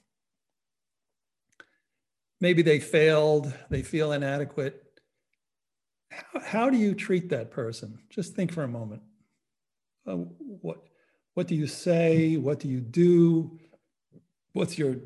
Maybe 2.42 2.64
they 2.64 2.80
failed, 2.80 3.54
they 3.70 3.84
feel 3.84 4.12
inadequate 4.14 4.83
how, 6.14 6.40
how 6.42 6.70
do 6.70 6.78
you 6.78 6.94
treat 6.94 7.30
that 7.30 7.52
person? 7.52 8.00
Just 8.10 8.36
think 8.36 8.52
for 8.52 8.64
a 8.64 8.68
moment. 8.68 9.02
Uh, 10.06 10.16
what, 10.16 10.84
what 11.34 11.48
do 11.48 11.56
you 11.56 11.68
say? 11.68 12.38
What 12.38 12.60
do 12.60 12.68
you 12.68 12.80
do? 12.80 13.60
What's 14.54 14.78
your 14.78 14.98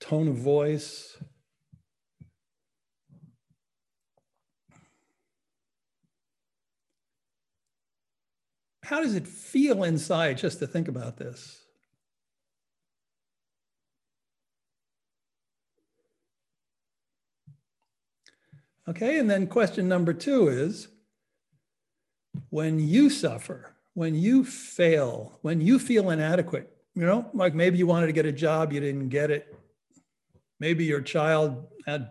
tone 0.00 0.28
of 0.28 0.36
voice? 0.36 1.16
How 8.84 9.00
does 9.00 9.14
it 9.14 9.26
feel 9.26 9.82
inside 9.84 10.38
just 10.38 10.58
to 10.58 10.66
think 10.66 10.88
about 10.88 11.16
this? 11.16 11.63
Okay, 18.88 19.18
and 19.18 19.30
then 19.30 19.46
question 19.46 19.88
number 19.88 20.12
two 20.12 20.48
is 20.48 20.88
when 22.50 22.78
you 22.78 23.08
suffer, 23.08 23.74
when 23.94 24.14
you 24.14 24.44
fail, 24.44 25.38
when 25.42 25.60
you 25.60 25.78
feel 25.78 26.10
inadequate, 26.10 26.70
you 26.94 27.06
know, 27.06 27.30
like 27.32 27.54
maybe 27.54 27.78
you 27.78 27.86
wanted 27.86 28.06
to 28.06 28.12
get 28.12 28.26
a 28.26 28.32
job, 28.32 28.72
you 28.72 28.80
didn't 28.80 29.08
get 29.08 29.30
it. 29.30 29.56
Maybe 30.60 30.84
your 30.84 31.00
child 31.00 31.66
had 31.86 32.10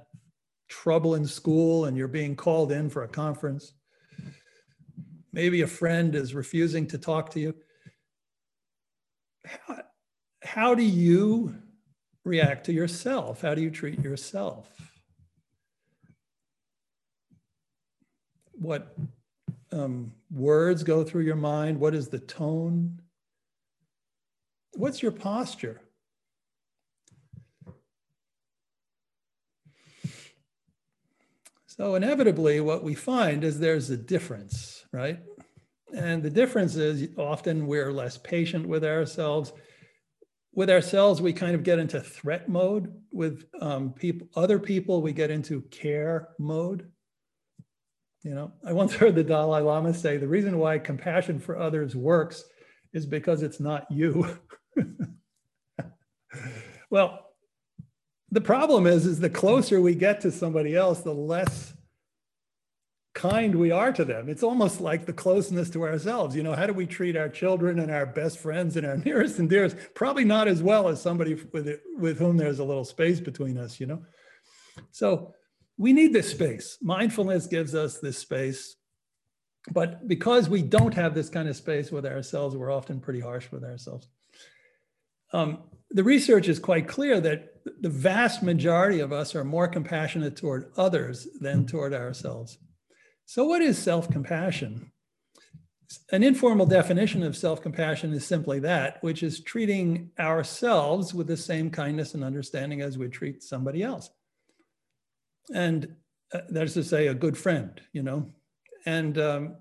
trouble 0.67 1.15
in 1.15 1.27
school 1.27 1.85
and 1.85 1.95
you're 1.95 2.07
being 2.07 2.35
called 2.35 2.71
in 2.71 2.89
for 2.89 3.03
a 3.03 3.07
conference. 3.07 3.73
Maybe 5.31 5.61
a 5.61 5.67
friend 5.67 6.15
is 6.15 6.33
refusing 6.33 6.87
to 6.87 6.97
talk 6.97 7.31
to 7.31 7.39
you. 7.39 7.55
How, 9.45 9.81
how 10.43 10.75
do 10.75 10.83
you 10.83 11.55
react 12.25 12.65
to 12.65 12.73
yourself? 12.73 13.41
How 13.41 13.53
do 13.53 13.61
you 13.61 13.71
treat 13.71 13.99
yourself? 13.99 14.69
What 18.63 18.95
um, 19.71 20.11
words 20.31 20.83
go 20.83 21.03
through 21.03 21.23
your 21.23 21.35
mind? 21.35 21.79
What 21.79 21.93
is 21.93 22.07
the 22.07 22.19
tone? 22.19 22.99
What's 24.75 25.01
your 25.01 25.11
posture? 25.11 25.81
So, 31.67 31.95
inevitably, 31.95 32.59
what 32.61 32.83
we 32.83 32.93
find 32.93 33.43
is 33.43 33.59
there's 33.59 33.89
a 33.89 33.97
difference, 33.97 34.85
right? 34.91 35.19
And 35.95 36.21
the 36.21 36.29
difference 36.29 36.75
is 36.75 37.09
often 37.17 37.65
we're 37.65 37.91
less 37.91 38.17
patient 38.17 38.67
with 38.67 38.83
ourselves. 38.83 39.53
With 40.53 40.69
ourselves, 40.69 41.19
we 41.19 41.33
kind 41.33 41.55
of 41.55 41.63
get 41.63 41.79
into 41.79 41.99
threat 41.99 42.47
mode. 42.47 42.93
With 43.11 43.45
um, 43.59 43.91
people, 43.93 44.27
other 44.35 44.59
people, 44.59 45.01
we 45.01 45.13
get 45.13 45.31
into 45.31 45.61
care 45.63 46.29
mode. 46.37 46.91
You 48.23 48.33
know, 48.33 48.51
I 48.65 48.73
once 48.73 48.93
heard 48.93 49.15
the 49.15 49.23
Dalai 49.23 49.61
Lama 49.61 49.93
say 49.93 50.17
the 50.17 50.27
reason 50.27 50.57
why 50.57 50.79
compassion 50.79 51.39
for 51.39 51.57
others 51.57 51.95
works 51.95 52.43
is 52.93 53.05
because 53.05 53.43
it's 53.43 53.59
not 53.59 53.85
you. 53.91 54.39
well, 56.89 57.19
the 58.31 58.41
problem 58.41 58.87
is, 58.87 59.05
is 59.05 59.19
the 59.19 59.29
closer 59.29 59.81
we 59.81 59.95
get 59.95 60.21
to 60.21 60.31
somebody 60.31 60.75
else, 60.75 61.01
the 61.01 61.13
less 61.13 61.73
kind 63.13 63.55
we 63.55 63.71
are 63.71 63.93
to 63.93 64.03
them. 64.03 64.27
It's 64.27 64.41
almost 64.41 64.81
like 64.81 65.05
the 65.05 65.13
closeness 65.13 65.69
to 65.71 65.83
ourselves. 65.83 66.35
You 66.35 66.43
know, 66.43 66.53
how 66.53 66.65
do 66.65 66.73
we 66.73 66.87
treat 66.87 67.15
our 67.15 67.29
children 67.29 67.79
and 67.79 67.91
our 67.91 68.05
best 68.05 68.39
friends 68.39 68.75
and 68.75 68.85
our 68.85 68.97
nearest 69.05 69.39
and 69.39 69.49
dearest? 69.49 69.77
Probably 69.93 70.25
not 70.25 70.47
as 70.47 70.63
well 70.63 70.87
as 70.87 71.01
somebody 71.01 71.35
with 71.51 71.79
with 71.97 72.17
whom 72.17 72.37
there's 72.37 72.59
a 72.59 72.63
little 72.63 72.85
space 72.85 73.19
between 73.19 73.57
us. 73.57 73.79
You 73.79 73.87
know, 73.87 74.05
so 74.91 75.33
we 75.77 75.93
need 75.93 76.13
this 76.13 76.31
space. 76.31 76.77
Mindfulness 76.81 77.47
gives 77.47 77.73
us 77.75 77.99
this 77.99 78.17
space. 78.17 78.75
But 79.71 80.07
because 80.07 80.49
we 80.49 80.61
don't 80.61 80.93
have 80.93 81.15
this 81.15 81.29
kind 81.29 81.47
of 81.47 81.55
space 81.55 81.91
with 81.91 82.05
ourselves, 82.05 82.55
we're 82.55 82.71
often 82.71 82.99
pretty 82.99 83.21
harsh 83.21 83.49
with 83.51 83.63
ourselves. 83.63 84.07
Um, 85.31 85.63
the 85.89 86.03
research 86.03 86.47
is 86.47 86.59
quite 86.59 86.87
clear 86.87 87.19
that 87.21 87.61
the 87.79 87.89
vast 87.89 88.43
majority 88.43 88.99
of 88.99 89.13
us 89.13 89.35
are 89.35 89.43
more 89.43 89.67
compassionate 89.67 90.35
toward 90.35 90.71
others 90.75 91.27
than 91.39 91.65
toward 91.65 91.93
ourselves. 91.93 92.57
So, 93.25 93.45
what 93.45 93.61
is 93.61 93.77
self 93.77 94.09
compassion? 94.11 94.91
An 96.11 96.23
informal 96.23 96.65
definition 96.65 97.23
of 97.23 97.37
self 97.37 97.61
compassion 97.61 98.11
is 98.13 98.27
simply 98.27 98.59
that, 98.59 99.01
which 99.01 99.23
is 99.23 99.41
treating 99.41 100.11
ourselves 100.19 101.13
with 101.13 101.27
the 101.27 101.37
same 101.37 101.69
kindness 101.69 102.13
and 102.13 102.23
understanding 102.23 102.81
as 102.81 102.97
we 102.97 103.07
treat 103.07 103.41
somebody 103.41 103.81
else 103.81 104.09
and 105.53 105.95
uh, 106.33 106.41
that 106.49 106.63
is 106.63 106.73
to 106.73 106.83
say, 106.83 107.07
a 107.07 107.13
good 107.13 107.37
friend, 107.37 107.79
you 107.91 108.03
know. 108.03 108.31
And 108.85 109.17
um, 109.17 109.55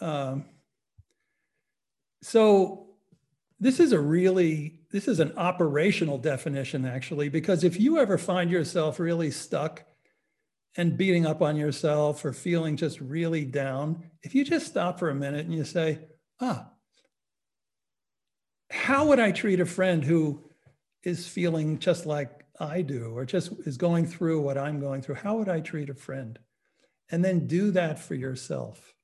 um, 0.00 0.46
so 2.22 2.84
this 3.60 3.80
is 3.80 3.92
a 3.92 4.00
really 4.00 4.80
this 4.90 5.08
is 5.08 5.20
an 5.20 5.32
operational 5.36 6.18
definition 6.18 6.84
actually 6.84 7.28
because 7.28 7.64
if 7.64 7.78
you 7.80 7.98
ever 7.98 8.18
find 8.18 8.50
yourself 8.50 8.98
really 8.98 9.30
stuck 9.30 9.84
and 10.76 10.96
beating 10.96 11.24
up 11.24 11.40
on 11.40 11.56
yourself 11.56 12.24
or 12.24 12.32
feeling 12.32 12.76
just 12.76 13.00
really 13.00 13.44
down 13.44 14.10
if 14.22 14.34
you 14.34 14.44
just 14.44 14.66
stop 14.66 14.98
for 14.98 15.10
a 15.10 15.14
minute 15.14 15.44
and 15.46 15.54
you 15.54 15.64
say 15.64 15.98
ah 16.40 16.68
how 18.70 19.06
would 19.06 19.20
i 19.20 19.30
treat 19.30 19.60
a 19.60 19.66
friend 19.66 20.04
who 20.04 20.42
is 21.04 21.26
feeling 21.26 21.78
just 21.78 22.06
like 22.06 22.43
I 22.60 22.82
do, 22.82 23.12
or 23.16 23.24
just 23.24 23.52
is 23.66 23.76
going 23.76 24.06
through 24.06 24.40
what 24.40 24.56
I'm 24.56 24.78
going 24.78 25.02
through, 25.02 25.16
how 25.16 25.36
would 25.36 25.48
I 25.48 25.60
treat 25.60 25.90
a 25.90 25.94
friend? 25.94 26.38
And 27.10 27.24
then 27.24 27.46
do 27.46 27.70
that 27.72 27.98
for 27.98 28.14
yourself. 28.14 28.94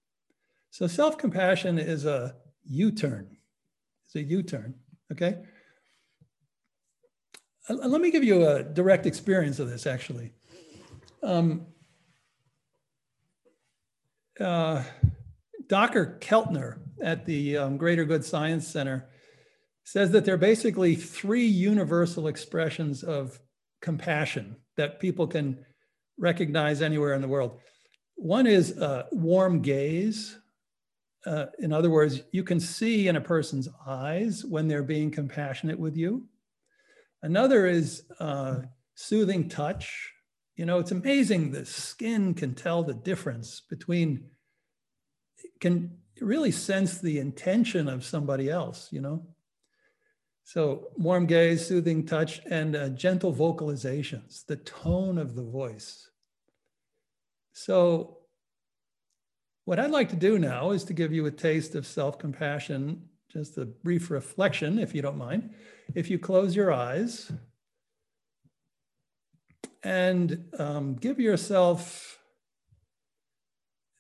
So 0.70 0.86
self 0.86 1.18
compassion 1.18 1.78
is 1.78 2.06
a 2.06 2.36
U 2.66 2.92
turn. 2.92 3.36
It's 4.06 4.14
a 4.14 4.22
U 4.22 4.42
turn. 4.42 4.76
Okay. 5.12 5.38
Uh, 7.68 7.74
let 7.74 8.00
me 8.00 8.10
give 8.10 8.24
you 8.24 8.46
a 8.46 8.62
direct 8.62 9.06
experience 9.06 9.58
of 9.58 9.68
this 9.68 9.86
actually. 9.86 10.32
Um, 11.22 11.66
uh, 14.38 14.84
Dr. 15.66 16.18
Keltner 16.20 16.78
at 17.02 17.26
the 17.26 17.56
um, 17.56 17.76
Greater 17.76 18.04
Good 18.04 18.24
Science 18.24 18.66
Center 18.66 19.09
says 19.90 20.12
that 20.12 20.24
there 20.24 20.34
are 20.34 20.38
basically 20.38 20.94
three 20.94 21.44
universal 21.44 22.28
expressions 22.28 23.02
of 23.02 23.40
compassion 23.82 24.54
that 24.76 25.00
people 25.00 25.26
can 25.26 25.58
recognize 26.16 26.80
anywhere 26.80 27.12
in 27.14 27.20
the 27.20 27.26
world. 27.26 27.58
One 28.14 28.46
is 28.46 28.78
uh, 28.78 29.06
warm 29.10 29.62
gaze. 29.62 30.38
Uh, 31.26 31.46
in 31.58 31.72
other 31.72 31.90
words, 31.90 32.22
you 32.30 32.44
can 32.44 32.60
see 32.60 33.08
in 33.08 33.16
a 33.16 33.20
person's 33.20 33.68
eyes 33.84 34.44
when 34.44 34.68
they're 34.68 34.84
being 34.84 35.10
compassionate 35.10 35.80
with 35.80 35.96
you. 35.96 36.24
Another 37.24 37.66
is 37.66 38.04
uh, 38.20 38.58
soothing 38.94 39.48
touch. 39.48 40.12
You 40.54 40.66
know, 40.66 40.78
it's 40.78 40.92
amazing 40.92 41.50
the 41.50 41.66
skin 41.66 42.34
can 42.34 42.54
tell 42.54 42.84
the 42.84 42.94
difference 42.94 43.62
between, 43.68 44.30
can 45.58 45.98
really 46.20 46.52
sense 46.52 46.98
the 46.98 47.18
intention 47.18 47.88
of 47.88 48.04
somebody 48.04 48.48
else, 48.48 48.86
you 48.92 49.00
know? 49.00 49.26
So 50.52 50.88
warm 50.96 51.26
gaze, 51.26 51.64
soothing 51.64 52.04
touch, 52.04 52.40
and 52.50 52.74
uh, 52.74 52.88
gentle 52.88 53.32
vocalizations, 53.32 54.44
the 54.46 54.56
tone 54.56 55.16
of 55.16 55.36
the 55.36 55.44
voice. 55.44 56.10
So 57.52 58.18
what 59.64 59.78
I'd 59.78 59.92
like 59.92 60.08
to 60.08 60.16
do 60.16 60.40
now 60.40 60.72
is 60.72 60.82
to 60.86 60.92
give 60.92 61.12
you 61.12 61.26
a 61.26 61.30
taste 61.30 61.76
of 61.76 61.86
self-compassion, 61.86 63.00
just 63.32 63.58
a 63.58 63.64
brief 63.64 64.10
reflection, 64.10 64.80
if 64.80 64.92
you 64.92 65.02
don't 65.02 65.16
mind. 65.16 65.54
If 65.94 66.10
you 66.10 66.18
close 66.18 66.56
your 66.56 66.72
eyes 66.72 67.30
and 69.84 70.46
um, 70.58 70.96
give 70.96 71.20
yourself 71.20 72.18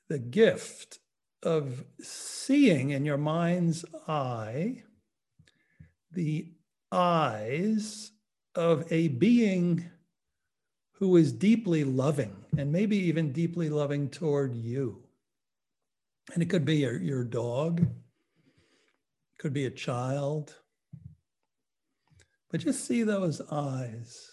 the 0.08 0.18
gift 0.18 0.98
of 1.44 1.84
seeing 2.00 2.90
in 2.90 3.04
your 3.04 3.18
mind's 3.18 3.84
eye 4.08 4.82
the 6.12 6.52
eyes 6.92 8.12
of 8.54 8.90
a 8.90 9.08
being 9.08 9.90
who 10.92 11.16
is 11.16 11.32
deeply 11.32 11.84
loving 11.84 12.44
and 12.58 12.70
maybe 12.72 12.96
even 12.96 13.32
deeply 13.32 13.70
loving 13.70 14.08
toward 14.08 14.54
you. 14.54 15.02
And 16.34 16.42
it 16.42 16.50
could 16.50 16.64
be 16.64 16.76
your, 16.76 17.00
your 17.00 17.24
dog, 17.24 17.80
it 17.80 17.88
could 19.38 19.52
be 19.52 19.66
a 19.66 19.70
child. 19.70 20.54
But 22.50 22.60
just 22.60 22.84
see 22.84 23.02
those 23.02 23.40
eyes. 23.50 24.30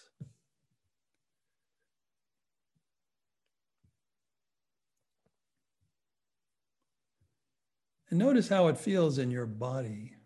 And 8.10 8.18
notice 8.18 8.48
how 8.48 8.68
it 8.68 8.78
feels 8.78 9.18
in 9.18 9.30
your 9.30 9.46
body 9.46 10.17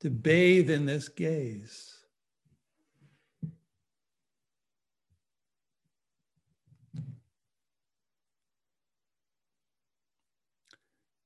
to 0.00 0.10
bathe 0.10 0.70
in 0.70 0.86
this 0.86 1.08
gaze. 1.08 1.92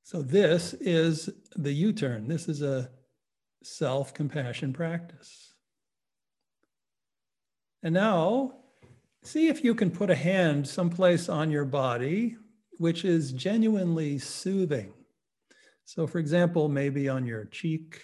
So, 0.03 0.23
this 0.23 0.75
is 0.75 1.31
the 1.55 1.73
U 1.73 1.93
turn. 1.93 2.27
This 2.27 2.49
is 2.49 2.63
a 2.63 2.91
self 3.63 4.13
compassion 4.13 4.73
practice. 4.73 5.55
And 7.83 7.95
now, 7.95 8.55
see 9.23 9.49
if 9.49 9.63
you 9.63 9.75
can 9.75 9.91
put 9.91 10.11
a 10.11 10.17
hand 10.17 10.67
someplace 10.67 11.29
on 11.29 11.51
your 11.51 11.65
body 11.65 12.37
which 12.81 13.05
is 13.05 13.33
genuinely 13.33 14.19
soothing. 14.19 14.91
So, 15.85 16.07
for 16.07 16.19
example, 16.19 16.71
maybe 16.71 17.11
on 17.11 17.27
your 17.27 17.45
cheek 17.45 18.01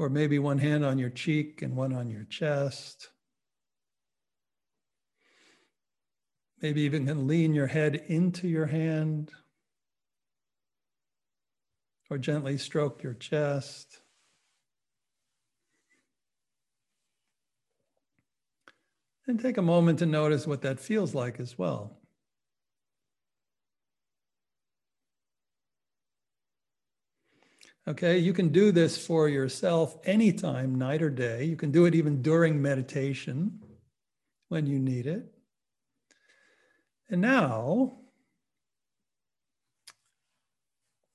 or 0.00 0.08
maybe 0.08 0.38
one 0.38 0.56
hand 0.56 0.82
on 0.82 0.98
your 0.98 1.10
cheek 1.10 1.60
and 1.60 1.76
one 1.76 1.92
on 1.92 2.08
your 2.08 2.24
chest. 2.24 3.10
Maybe 6.62 6.80
even 6.82 7.06
can 7.06 7.26
lean 7.26 7.52
your 7.52 7.66
head 7.66 7.96
into 8.06 8.48
your 8.48 8.64
hand 8.64 9.30
or 12.08 12.16
gently 12.16 12.56
stroke 12.56 13.02
your 13.02 13.12
chest. 13.12 14.00
And 19.26 19.38
take 19.38 19.58
a 19.58 19.62
moment 19.62 19.98
to 19.98 20.06
notice 20.06 20.46
what 20.46 20.62
that 20.62 20.80
feels 20.80 21.14
like 21.14 21.38
as 21.38 21.58
well. 21.58 21.99
Okay, 27.90 28.18
you 28.18 28.32
can 28.32 28.50
do 28.50 28.70
this 28.70 29.04
for 29.04 29.28
yourself 29.28 29.98
anytime, 30.04 30.76
night 30.76 31.02
or 31.02 31.10
day. 31.10 31.42
You 31.42 31.56
can 31.56 31.72
do 31.72 31.86
it 31.86 31.94
even 31.96 32.22
during 32.22 32.62
meditation 32.62 33.58
when 34.48 34.64
you 34.64 34.78
need 34.78 35.08
it. 35.08 35.24
And 37.08 37.20
now, 37.20 37.98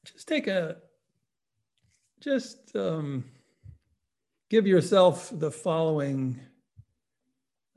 just 0.04 0.28
take 0.28 0.48
a, 0.48 0.76
just 2.20 2.76
um, 2.76 3.24
give 4.50 4.68
yourself 4.68 5.32
the 5.32 5.52
following 5.52 6.42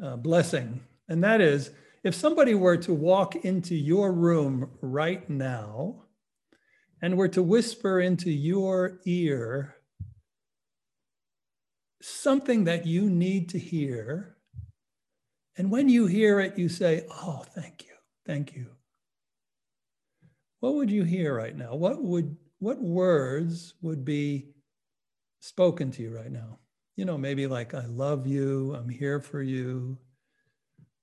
uh, 0.03 0.17
blessing. 0.17 0.81
And 1.09 1.23
that 1.23 1.41
is 1.41 1.71
if 2.03 2.17
somebody 2.17 2.57
were 2.57 2.79
to 2.79 2.95
walk 2.95 3.37
into 3.37 3.77
your 3.77 4.13
room 4.13 4.73
right 4.81 5.31
now, 5.31 6.03
and 7.01 7.17
were 7.17 7.29
to 7.29 7.43
whisper 7.43 8.01
into 8.01 8.31
your 8.31 8.99
ear 9.07 9.77
something 12.01 12.65
that 12.65 12.87
you 12.87 13.11
need 13.11 13.49
to 13.51 13.59
hear. 13.59 14.37
And 15.57 15.71
when 15.71 15.89
you 15.89 16.07
hear 16.07 16.41
it, 16.41 16.59
you 16.59 16.69
say, 16.69 17.05
Oh, 17.11 17.45
thank 17.55 17.85
you, 17.87 17.95
thank 18.27 18.55
you. 18.55 18.71
What 20.61 20.75
would 20.75 20.91
you 20.91 21.05
hear 21.05 21.37
right 21.37 21.57
now? 21.57 21.75
What 21.75 22.03
would 22.03 22.37
what 22.59 22.81
words 22.81 23.75
would 23.83 24.05
be 24.05 24.51
spoken 25.41 25.91
to 25.93 26.03
you 26.03 26.15
right 26.15 26.31
now? 26.31 26.59
You 26.97 27.05
know, 27.05 27.17
maybe 27.17 27.47
like, 27.47 27.75
I 27.75 27.87
love 27.87 28.27
you, 28.27 28.75
I'm 28.75 28.89
here 28.89 29.21
for 29.21 29.41
you, 29.41 29.99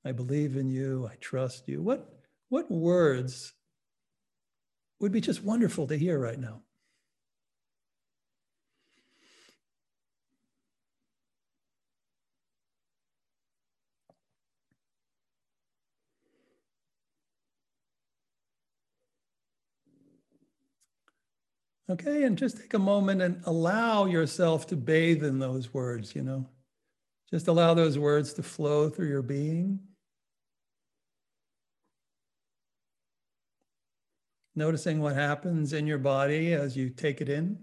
I 0.03 0.11
believe 0.11 0.57
in 0.57 0.69
you, 0.69 1.09
I 1.11 1.15
trust 1.15 1.67
you. 1.67 1.81
What 1.81 2.09
what 2.49 2.69
words 2.69 3.53
would 4.99 5.11
be 5.11 5.21
just 5.21 5.43
wonderful 5.43 5.87
to 5.87 5.97
hear 5.97 6.19
right 6.19 6.39
now. 6.39 6.61
Okay, 21.89 22.23
and 22.23 22.37
just 22.37 22.57
take 22.57 22.73
a 22.73 22.79
moment 22.79 23.21
and 23.21 23.41
allow 23.45 24.05
yourself 24.05 24.65
to 24.67 24.75
bathe 24.75 25.23
in 25.23 25.37
those 25.37 25.71
words, 25.73 26.15
you 26.15 26.23
know. 26.23 26.47
Just 27.29 27.47
allow 27.47 27.73
those 27.73 27.97
words 27.99 28.33
to 28.33 28.43
flow 28.43 28.89
through 28.89 29.09
your 29.09 29.21
being. 29.21 29.79
Noticing 34.55 35.01
what 35.01 35.15
happens 35.15 35.73
in 35.73 35.85
your 35.85 35.97
body 35.97 36.53
as 36.53 36.77
you 36.77 36.89
take 36.89 37.21
it 37.21 37.29
in. 37.29 37.59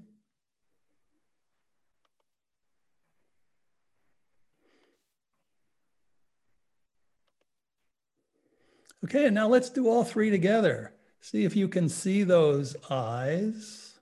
Okay, 9.04 9.26
and 9.26 9.34
now 9.34 9.48
let's 9.48 9.68
do 9.68 9.88
all 9.88 10.04
three 10.04 10.30
together. 10.30 10.92
See 11.20 11.44
if 11.44 11.56
you 11.56 11.68
can 11.68 11.88
see 11.88 12.22
those 12.22 12.76
eyes. 12.88 13.98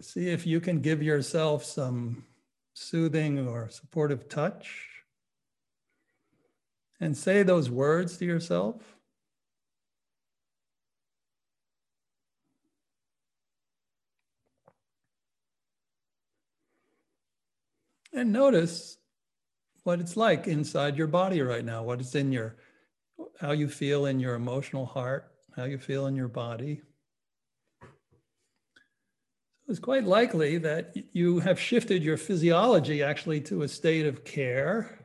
See 0.00 0.28
if 0.28 0.46
you 0.46 0.60
can 0.60 0.80
give 0.80 1.02
yourself 1.02 1.64
some 1.64 2.24
soothing 2.74 3.46
or 3.46 3.68
supportive 3.68 4.28
touch. 4.28 4.86
And 7.00 7.16
say 7.16 7.42
those 7.42 7.70
words 7.70 8.18
to 8.18 8.24
yourself. 8.24 8.99
And 18.20 18.34
notice 18.34 18.98
what 19.84 19.98
it's 19.98 20.14
like 20.14 20.46
inside 20.46 20.98
your 20.98 21.06
body 21.06 21.40
right 21.40 21.64
now, 21.64 21.82
what 21.82 22.00
it's 22.00 22.14
in 22.14 22.32
your, 22.32 22.56
how 23.40 23.52
you 23.52 23.66
feel 23.66 24.04
in 24.04 24.20
your 24.20 24.34
emotional 24.34 24.84
heart, 24.84 25.32
how 25.56 25.64
you 25.64 25.78
feel 25.78 26.06
in 26.06 26.14
your 26.14 26.28
body. 26.28 26.82
It's 29.68 29.78
quite 29.78 30.04
likely 30.04 30.58
that 30.58 30.94
you 31.14 31.38
have 31.38 31.58
shifted 31.58 32.02
your 32.02 32.18
physiology 32.18 33.02
actually 33.02 33.40
to 33.40 33.62
a 33.62 33.68
state 33.68 34.04
of 34.04 34.22
care. 34.22 35.02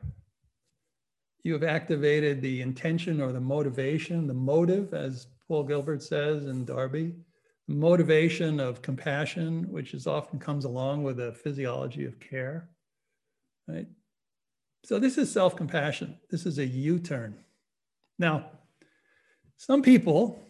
You 1.42 1.54
have 1.54 1.64
activated 1.64 2.42
the 2.42 2.60
intention 2.60 3.22
or 3.22 3.32
the 3.32 3.40
motivation, 3.40 4.26
the 4.26 4.34
motive, 4.34 4.92
as 4.92 5.26
Paul 5.48 5.64
Gilbert 5.64 6.02
says 6.02 6.44
in 6.44 6.66
Derby, 6.66 7.14
motivation 7.66 8.60
of 8.60 8.82
compassion, 8.82 9.70
which 9.70 9.94
is 9.94 10.06
often 10.06 10.38
comes 10.38 10.66
along 10.66 11.02
with 11.02 11.18
a 11.18 11.32
physiology 11.32 12.04
of 12.04 12.20
care, 12.20 12.68
right? 13.68 13.86
So 14.84 14.98
this 14.98 15.18
is 15.18 15.32
self-compassion. 15.32 16.16
This 16.30 16.46
is 16.46 16.58
a 16.58 16.66
U-turn. 16.66 17.36
Now, 18.18 18.50
some 19.56 19.82
people, 19.82 20.40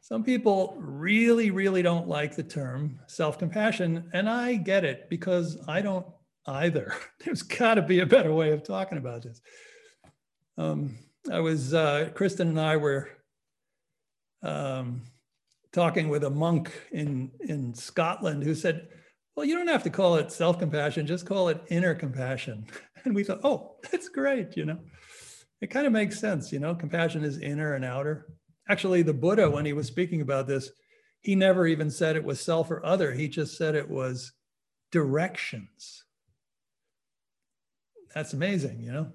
some 0.00 0.22
people 0.22 0.76
really, 0.78 1.50
really 1.50 1.82
don't 1.82 2.06
like 2.06 2.36
the 2.36 2.42
term 2.42 3.00
self-compassion, 3.08 4.10
and 4.12 4.28
I 4.28 4.54
get 4.54 4.84
it 4.84 5.08
because 5.10 5.58
I 5.66 5.80
don't 5.82 6.06
either. 6.46 6.94
There's 7.24 7.42
got 7.42 7.74
to 7.74 7.82
be 7.82 8.00
a 8.00 8.06
better 8.06 8.32
way 8.32 8.52
of 8.52 8.62
talking 8.62 8.98
about 8.98 9.22
this. 9.22 9.40
Um, 10.56 10.96
I 11.30 11.40
was, 11.40 11.74
uh, 11.74 12.10
Kristin 12.14 12.40
and 12.40 12.60
I 12.60 12.76
were 12.76 13.08
um, 14.42 15.02
talking 15.72 16.08
with 16.08 16.24
a 16.24 16.30
monk 16.30 16.72
in, 16.92 17.30
in 17.40 17.74
Scotland 17.74 18.42
who 18.42 18.54
said, 18.54 18.88
well, 19.34 19.46
you 19.46 19.56
don't 19.56 19.68
have 19.68 19.82
to 19.84 19.90
call 19.90 20.16
it 20.16 20.32
self 20.32 20.58
compassion, 20.58 21.06
just 21.06 21.26
call 21.26 21.48
it 21.48 21.62
inner 21.68 21.94
compassion. 21.94 22.66
And 23.04 23.16
we 23.16 23.24
thought, 23.24 23.40
oh, 23.42 23.78
that's 23.90 24.08
great, 24.08 24.56
you 24.56 24.64
know. 24.64 24.78
It 25.60 25.72
kind 25.72 25.88
of 25.88 25.92
makes 25.92 26.20
sense, 26.20 26.52
you 26.52 26.60
know, 26.60 26.72
compassion 26.72 27.24
is 27.24 27.38
inner 27.38 27.74
and 27.74 27.84
outer. 27.84 28.28
Actually, 28.68 29.02
the 29.02 29.12
Buddha, 29.12 29.50
when 29.50 29.66
he 29.66 29.72
was 29.72 29.88
speaking 29.88 30.20
about 30.20 30.46
this, 30.46 30.70
he 31.20 31.34
never 31.34 31.66
even 31.66 31.90
said 31.90 32.14
it 32.14 32.22
was 32.22 32.40
self 32.40 32.70
or 32.70 32.86
other, 32.86 33.10
he 33.10 33.26
just 33.26 33.56
said 33.58 33.74
it 33.74 33.90
was 33.90 34.30
directions. 34.92 36.04
That's 38.14 38.34
amazing, 38.34 38.80
you 38.80 38.92
know. 38.92 39.12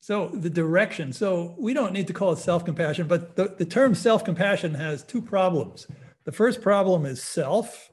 So 0.00 0.28
the 0.28 0.50
direction. 0.50 1.12
So 1.12 1.54
we 1.58 1.74
don't 1.74 1.92
need 1.92 2.08
to 2.08 2.12
call 2.12 2.32
it 2.32 2.38
self-compassion, 2.38 3.06
but 3.06 3.36
the, 3.36 3.54
the 3.56 3.64
term 3.64 3.94
self-compassion 3.94 4.74
has 4.74 5.04
two 5.04 5.22
problems. 5.22 5.86
The 6.24 6.32
first 6.32 6.60
problem 6.60 7.06
is 7.06 7.22
self, 7.22 7.91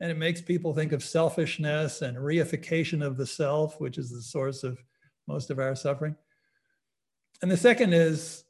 and 0.00 0.10
it 0.10 0.18
makes 0.18 0.40
people 0.40 0.74
think 0.74 0.92
of 0.92 1.02
selfishness 1.02 2.02
and 2.02 2.16
reification 2.16 3.04
of 3.04 3.16
the 3.16 3.26
self, 3.26 3.80
which 3.80 3.98
is 3.98 4.10
the 4.10 4.22
source 4.22 4.64
of 4.64 4.78
most 5.26 5.50
of 5.50 5.58
our 5.58 5.74
suffering. 5.74 6.16
And 7.42 7.50
the 7.50 7.56
second 7.56 7.92
is 7.92 8.44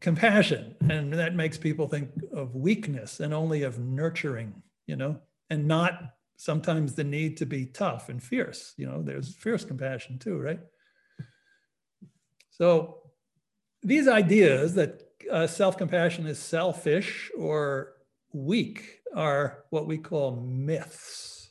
compassion, 0.00 0.76
and 0.88 1.12
that 1.12 1.34
makes 1.34 1.58
people 1.58 1.88
think 1.88 2.10
of 2.32 2.54
weakness 2.54 3.20
and 3.20 3.34
only 3.34 3.62
of 3.62 3.78
nurturing, 3.78 4.62
you 4.86 4.96
know, 4.96 5.18
and 5.50 5.66
not 5.66 6.14
sometimes 6.36 6.94
the 6.94 7.04
need 7.04 7.36
to 7.38 7.46
be 7.46 7.66
tough 7.66 8.08
and 8.08 8.22
fierce. 8.22 8.74
You 8.76 8.86
know, 8.86 9.02
there's 9.02 9.34
fierce 9.34 9.64
compassion 9.64 10.18
too, 10.18 10.38
right? 10.38 10.60
So 12.50 13.02
these 13.82 14.08
ideas 14.08 14.74
that 14.74 15.02
uh, 15.30 15.46
self-compassion 15.46 16.26
is 16.26 16.38
selfish 16.38 17.30
or 17.36 17.94
weak 18.32 18.97
are 19.14 19.64
what 19.70 19.86
we 19.86 19.98
call 19.98 20.36
myths. 20.36 21.50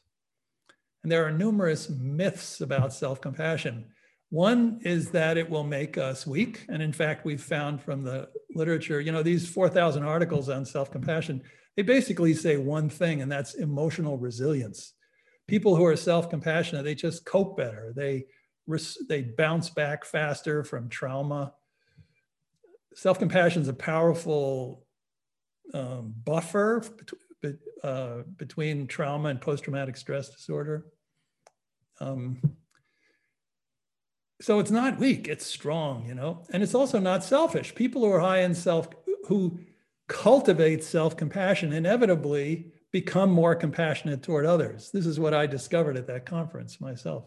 And 1.03 1.11
there 1.11 1.25
are 1.25 1.31
numerous 1.31 1.89
myths 1.89 2.61
about 2.61 2.93
self-compassion. 2.93 3.85
One 4.29 4.79
is 4.83 5.11
that 5.11 5.37
it 5.37 5.49
will 5.49 5.63
make 5.63 5.97
us 5.97 6.27
weak. 6.27 6.65
And 6.67 6.81
in 6.81 6.91
fact, 6.91 7.23
we've 7.23 7.41
found 7.41 7.81
from 7.81 8.03
the 8.03 8.27
literature, 8.53 8.99
you 8.99 9.11
know, 9.11 9.23
these 9.23 9.47
4,000 9.47 10.03
articles 10.03 10.49
on 10.49 10.65
self-compassion, 10.65 11.41
they 11.77 11.83
basically 11.83 12.33
say 12.33 12.57
one 12.57 12.89
thing, 12.89 13.21
and 13.21 13.31
that's 13.31 13.53
emotional 13.53 14.17
resilience. 14.17 14.93
People 15.47 15.75
who 15.75 15.85
are 15.85 15.95
self-compassionate, 15.95 16.83
they 16.83 16.95
just 16.95 17.23
cope 17.23 17.55
better. 17.55 17.93
They 17.95 18.25
they 19.07 19.21
bounce 19.21 19.69
back 19.69 20.03
faster 20.03 20.63
from 20.63 20.89
trauma. 20.89 21.53
Self 22.95 23.17
compassion 23.17 23.61
is 23.61 23.69
a 23.69 23.73
powerful 23.73 24.85
um, 25.73 26.13
buffer 26.25 26.83
bet, 27.41 27.55
uh, 27.83 28.23
between 28.37 28.87
trauma 28.87 29.29
and 29.29 29.41
post 29.41 29.63
traumatic 29.63 29.97
stress 29.97 30.29
disorder. 30.29 30.85
Um, 31.99 32.41
so 34.39 34.59
it's 34.59 34.71
not 34.71 34.99
weak, 34.99 35.27
it's 35.27 35.45
strong, 35.45 36.05
you 36.07 36.13
know, 36.13 36.43
and 36.51 36.61
it's 36.61 36.75
also 36.75 36.99
not 36.99 37.23
selfish. 37.23 37.73
People 37.73 38.03
who 38.03 38.11
are 38.11 38.19
high 38.19 38.41
in 38.41 38.53
self, 38.53 38.87
who 39.27 39.59
cultivate 40.07 40.83
self 40.83 41.17
compassion, 41.17 41.73
inevitably 41.73 42.71
become 42.91 43.31
more 43.31 43.55
compassionate 43.55 44.23
toward 44.23 44.45
others. 44.45 44.91
This 44.91 45.05
is 45.05 45.19
what 45.19 45.33
I 45.33 45.47
discovered 45.47 45.97
at 45.97 46.07
that 46.07 46.25
conference 46.25 46.79
myself. 46.79 47.25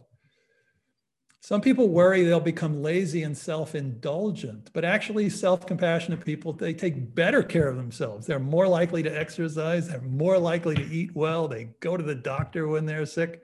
Some 1.42 1.62
people 1.62 1.88
worry 1.88 2.22
they'll 2.22 2.38
become 2.38 2.82
lazy 2.82 3.22
and 3.22 3.36
self 3.36 3.74
indulgent, 3.74 4.70
but 4.74 4.84
actually, 4.84 5.30
self 5.30 5.66
compassionate 5.66 6.24
people, 6.24 6.52
they 6.52 6.74
take 6.74 7.14
better 7.14 7.42
care 7.42 7.66
of 7.68 7.76
themselves. 7.76 8.26
They're 8.26 8.38
more 8.38 8.68
likely 8.68 9.02
to 9.02 9.18
exercise, 9.18 9.88
they're 9.88 10.02
more 10.02 10.38
likely 10.38 10.74
to 10.74 10.86
eat 10.86 11.16
well, 11.16 11.48
they 11.48 11.70
go 11.80 11.96
to 11.96 12.04
the 12.04 12.14
doctor 12.14 12.68
when 12.68 12.84
they're 12.84 13.06
sick. 13.06 13.42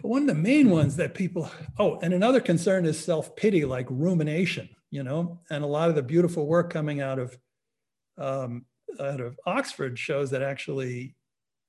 But 0.00 0.08
one 0.08 0.22
of 0.22 0.28
the 0.28 0.34
main 0.34 0.68
ones 0.68 0.96
that 0.96 1.14
people, 1.14 1.50
oh, 1.78 1.98
and 2.00 2.12
another 2.12 2.40
concern 2.40 2.84
is 2.84 3.02
self 3.02 3.34
pity, 3.34 3.64
like 3.64 3.86
rumination, 3.88 4.68
you 4.90 5.02
know, 5.02 5.40
and 5.48 5.64
a 5.64 5.66
lot 5.66 5.88
of 5.88 5.94
the 5.94 6.02
beautiful 6.02 6.46
work 6.46 6.70
coming 6.70 7.00
out 7.00 7.18
of 7.18 7.38
um, 8.18 8.66
out 9.00 9.22
of 9.22 9.40
Oxford 9.46 9.98
shows 9.98 10.30
that 10.32 10.42
actually 10.42 11.16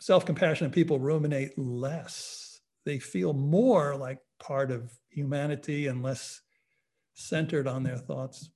self 0.02 0.26
compassionate 0.26 0.74
people 0.74 1.00
ruminate 1.00 1.58
less 1.58 2.45
they 2.86 3.00
feel 3.00 3.34
more 3.34 3.96
like 3.96 4.20
part 4.40 4.72
of 4.72 4.92
humanity 5.10 5.88
and 5.88 6.04
less 6.04 6.42
centered 7.14 7.68
on 7.68 7.84
their 7.84 7.98
thoughts. 7.98 8.50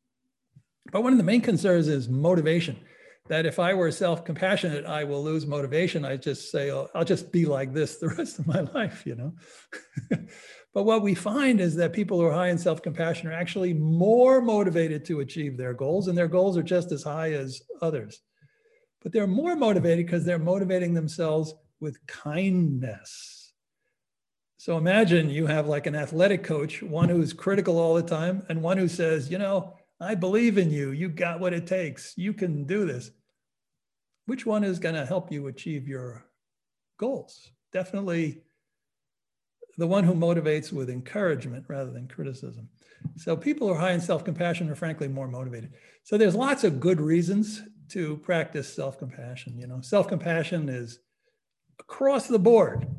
But 0.91 1.03
one 1.03 1.13
of 1.13 1.17
the 1.17 1.23
main 1.23 1.41
concerns 1.41 1.87
is 1.87 2.09
motivation. 2.09 2.77
That 3.27 3.45
if 3.45 3.59
I 3.59 3.75
were 3.75 3.91
self 3.91 4.25
compassionate, 4.25 4.85
I 4.85 5.03
will 5.03 5.23
lose 5.23 5.45
motivation. 5.45 6.03
I 6.03 6.17
just 6.17 6.51
say, 6.51 6.71
oh, 6.71 6.89
I'll 6.95 7.05
just 7.05 7.31
be 7.31 7.45
like 7.45 7.73
this 7.73 7.97
the 7.97 8.09
rest 8.17 8.39
of 8.39 8.47
my 8.47 8.61
life, 8.61 9.03
you 9.05 9.15
know? 9.15 9.33
but 10.73 10.83
what 10.83 11.03
we 11.03 11.13
find 11.13 11.61
is 11.61 11.75
that 11.75 11.93
people 11.93 12.19
who 12.19 12.25
are 12.25 12.33
high 12.33 12.49
in 12.49 12.57
self 12.57 12.81
compassion 12.81 13.27
are 13.27 13.33
actually 13.33 13.73
more 13.73 14.41
motivated 14.41 15.05
to 15.05 15.19
achieve 15.19 15.57
their 15.57 15.75
goals, 15.75 16.07
and 16.07 16.17
their 16.17 16.27
goals 16.27 16.57
are 16.57 16.63
just 16.63 16.91
as 16.91 17.03
high 17.03 17.33
as 17.33 17.61
others. 17.83 18.19
But 19.03 19.11
they're 19.11 19.27
more 19.27 19.55
motivated 19.55 20.07
because 20.07 20.25
they're 20.25 20.39
motivating 20.39 20.95
themselves 20.95 21.53
with 21.79 22.05
kindness 22.07 23.38
so 24.59 24.75
imagine 24.75 25.29
you 25.29 25.47
have 25.47 25.67
like 25.67 25.87
an 25.87 25.95
athletic 25.95 26.43
coach, 26.43 26.83
one 26.83 27.07
who's 27.07 27.31
critical 27.31 27.79
all 27.79 27.93
the 27.93 28.03
time, 28.03 28.45
and 28.49 28.61
one 28.61 28.77
who 28.77 28.89
says, 28.89 29.31
you 29.31 29.37
know, 29.37 29.73
I 30.01 30.15
believe 30.15 30.57
in 30.57 30.69
you. 30.69 30.91
You 30.91 31.07
got 31.07 31.39
what 31.39 31.53
it 31.53 31.65
takes. 31.65 32.13
You 32.17 32.33
can 32.33 32.65
do 32.65 32.85
this. 32.85 33.09
Which 34.25 34.45
one 34.45 34.65
is 34.65 34.77
going 34.77 34.95
to 34.95 35.05
help 35.05 35.31
you 35.31 35.47
achieve 35.47 35.87
your 35.87 36.25
goals? 36.97 37.49
Definitely 37.71 38.41
the 39.77 39.87
one 39.87 40.03
who 40.03 40.13
motivates 40.13 40.73
with 40.73 40.89
encouragement 40.89 41.63
rather 41.69 41.91
than 41.91 42.09
criticism. 42.09 42.67
So 43.15 43.37
people 43.37 43.69
who 43.69 43.75
are 43.75 43.79
high 43.79 43.93
in 43.93 44.01
self-compassion 44.01 44.69
are 44.69 44.75
frankly 44.75 45.07
more 45.07 45.29
motivated. 45.29 45.71
So 46.03 46.17
there's 46.17 46.35
lots 46.35 46.65
of 46.65 46.81
good 46.81 46.99
reasons 46.99 47.61
to 47.91 48.17
practice 48.17 48.73
self-compassion. 48.73 49.57
You 49.57 49.67
know, 49.67 49.79
self-compassion 49.79 50.67
is 50.67 50.99
across 51.79 52.27
the 52.27 52.39
board 52.39 52.89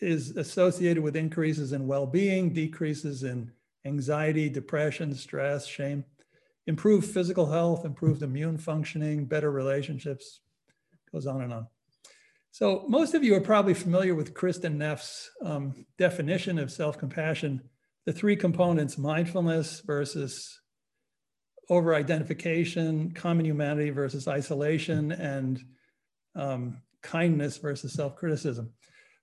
is 0.00 0.36
associated 0.36 1.02
with 1.02 1.16
increases 1.16 1.72
in 1.72 1.86
well-being, 1.86 2.52
decreases 2.52 3.22
in 3.22 3.52
anxiety, 3.84 4.48
depression, 4.48 5.14
stress, 5.14 5.66
shame, 5.66 6.04
improved 6.66 7.08
physical 7.08 7.46
health, 7.46 7.84
improved 7.84 8.22
immune 8.22 8.58
functioning, 8.58 9.26
better 9.26 9.50
relationships, 9.50 10.40
goes 11.12 11.26
on 11.26 11.42
and 11.42 11.52
on. 11.52 11.66
So 12.50 12.84
most 12.88 13.14
of 13.14 13.22
you 13.22 13.34
are 13.34 13.40
probably 13.40 13.74
familiar 13.74 14.14
with 14.14 14.34
Kristin 14.34 14.76
Neff's 14.76 15.30
um, 15.42 15.86
definition 15.98 16.58
of 16.58 16.72
self-compassion, 16.72 17.62
the 18.06 18.12
three 18.12 18.36
components, 18.36 18.96
mindfulness 18.96 19.80
versus 19.80 20.58
over-identification, 21.68 23.12
common 23.12 23.44
humanity 23.44 23.90
versus 23.90 24.26
isolation, 24.26 25.12
and 25.12 25.62
um, 26.34 26.80
kindness 27.02 27.58
versus 27.58 27.92
self-criticism. 27.92 28.72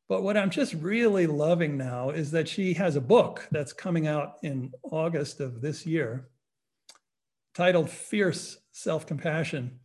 But 0.10 0.24
what 0.24 0.38
I'm 0.38 0.50
just 0.50 0.74
really 0.74 1.28
loving 1.28 1.78
now 1.78 2.10
is 2.10 2.32
that 2.32 2.48
she 2.48 2.74
has 2.74 2.96
a 2.96 3.02
book 3.02 3.48
that's 3.52 3.74
coming 3.74 4.08
out 4.08 4.38
in 4.44 4.72
August 4.84 5.40
of 5.40 5.62
this 5.62 5.86
year 5.86 6.28
titled 7.54 7.90
Fierce 7.90 8.58
Self 8.72 9.06
Compassion. 9.06 9.80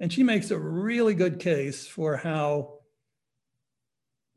And 0.00 0.12
she 0.12 0.22
makes 0.22 0.50
a 0.50 0.58
really 0.58 1.14
good 1.14 1.38
case 1.38 1.86
for 1.86 2.16
how 2.16 2.80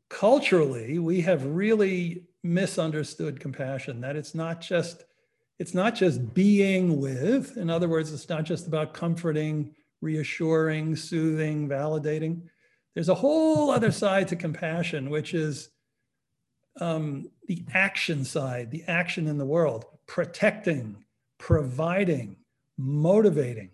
culturally, 0.08 0.98
we 0.98 1.20
have 1.22 1.44
really 1.44 2.26
misunderstood 2.44 3.40
compassion, 3.40 4.00
that 4.02 4.16
it's 4.16 4.34
not 4.34 4.60
just 4.60 5.04
it's 5.58 5.74
not 5.74 5.94
just 5.94 6.34
being 6.34 7.00
with. 7.00 7.56
In 7.56 7.70
other 7.70 7.88
words, 7.88 8.12
it's 8.12 8.28
not 8.28 8.44
just 8.44 8.66
about 8.66 8.92
comforting, 8.92 9.74
reassuring, 10.02 10.94
soothing, 10.94 11.66
validating. 11.66 12.42
There's 12.96 13.10
a 13.10 13.14
whole 13.14 13.70
other 13.70 13.92
side 13.92 14.28
to 14.28 14.36
compassion, 14.36 15.10
which 15.10 15.34
is 15.34 15.68
um, 16.80 17.30
the 17.46 17.62
action 17.74 18.24
side, 18.24 18.70
the 18.70 18.84
action 18.88 19.26
in 19.26 19.36
the 19.36 19.44
world, 19.44 19.84
protecting, 20.06 21.04
providing, 21.36 22.36
motivating. 22.78 23.68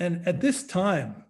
And 0.00 0.26
at 0.26 0.40
this 0.40 0.66
time 0.66 1.26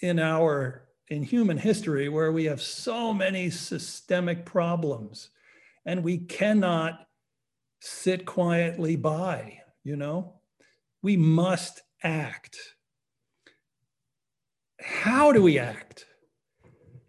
in 0.00 0.18
our 0.18 0.88
in 1.06 1.22
human 1.22 1.58
history 1.58 2.08
where 2.08 2.32
we 2.32 2.46
have 2.46 2.60
so 2.60 3.14
many 3.14 3.50
systemic 3.50 4.44
problems 4.44 5.30
and 5.86 6.02
we 6.02 6.18
cannot 6.18 7.06
sit 7.80 8.26
quietly 8.26 8.96
by, 8.96 9.60
you 9.84 9.94
know? 9.94 10.40
We 11.02 11.16
must 11.16 11.82
act. 12.02 12.58
How 14.80 15.30
do 15.30 15.40
we 15.40 15.60
act? 15.60 16.07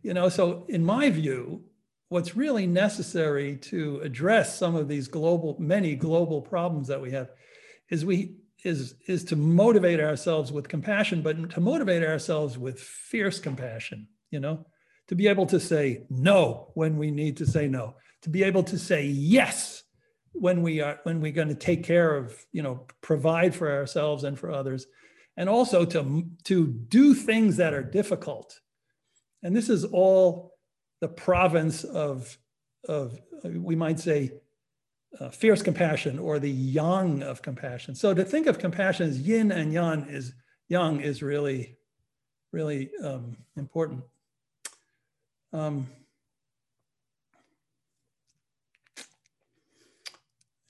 You 0.01 0.13
know, 0.13 0.29
so 0.29 0.65
in 0.69 0.85
my 0.85 1.09
view, 1.09 1.63
what's 2.09 2.35
really 2.35 2.67
necessary 2.67 3.57
to 3.57 3.99
address 4.03 4.57
some 4.57 4.75
of 4.75 4.87
these 4.87 5.07
global, 5.07 5.55
many 5.59 5.95
global 5.95 6.41
problems 6.41 6.87
that 6.87 7.01
we 7.01 7.11
have 7.11 7.29
is 7.89 8.05
we 8.05 8.35
is 8.63 8.95
is 9.07 9.23
to 9.23 9.35
motivate 9.35 9.99
ourselves 9.99 10.51
with 10.51 10.67
compassion, 10.67 11.21
but 11.21 11.51
to 11.51 11.61
motivate 11.61 12.03
ourselves 12.03 12.57
with 12.57 12.79
fierce 12.79 13.39
compassion, 13.39 14.07
you 14.31 14.39
know, 14.39 14.65
to 15.07 15.15
be 15.15 15.27
able 15.27 15.45
to 15.45 15.59
say 15.59 16.05
no 16.09 16.71
when 16.73 16.97
we 16.97 17.11
need 17.11 17.37
to 17.37 17.45
say 17.45 17.67
no, 17.67 17.95
to 18.21 18.29
be 18.29 18.43
able 18.43 18.63
to 18.63 18.77
say 18.77 19.05
yes 19.05 19.83
when 20.33 20.61
we 20.61 20.81
are 20.81 20.99
when 21.03 21.21
we're 21.21 21.31
going 21.31 21.47
to 21.47 21.55
take 21.55 21.83
care 21.83 22.15
of, 22.15 22.45
you 22.51 22.61
know, 22.61 22.85
provide 23.01 23.55
for 23.55 23.71
ourselves 23.71 24.23
and 24.23 24.37
for 24.37 24.51
others, 24.51 24.85
and 25.37 25.47
also 25.47 25.85
to 25.85 26.23
to 26.43 26.67
do 26.67 27.13
things 27.13 27.57
that 27.57 27.73
are 27.73 27.83
difficult. 27.83 28.59
And 29.43 29.55
this 29.55 29.69
is 29.69 29.85
all 29.85 30.55
the 31.01 31.07
province 31.07 31.83
of 31.83 32.37
of 32.87 33.19
we 33.43 33.75
might 33.75 33.99
say 33.99 34.31
uh, 35.19 35.29
fierce 35.29 35.61
compassion 35.61 36.19
or 36.19 36.39
the 36.39 36.51
yang 36.51 37.23
of 37.23 37.41
compassion. 37.41 37.95
So 37.95 38.13
to 38.13 38.23
think 38.23 38.47
of 38.47 38.59
compassion 38.59 39.09
as 39.09 39.19
yin 39.19 39.51
and 39.51 39.73
yang 39.73 40.07
is 40.07 40.33
yang 40.67 41.01
is 41.01 41.23
really, 41.23 41.77
really 42.51 42.91
um, 43.03 43.35
important. 43.57 44.03
Um, 45.51 45.87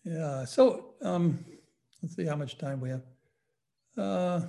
yeah. 0.05 0.45
So 0.45 0.93
um, 1.01 1.43
let's 2.01 2.15
see 2.15 2.25
how 2.25 2.37
much 2.37 2.57
time 2.57 2.79
we 2.79 2.89
have. 2.89 3.01
Uh, 3.97 4.41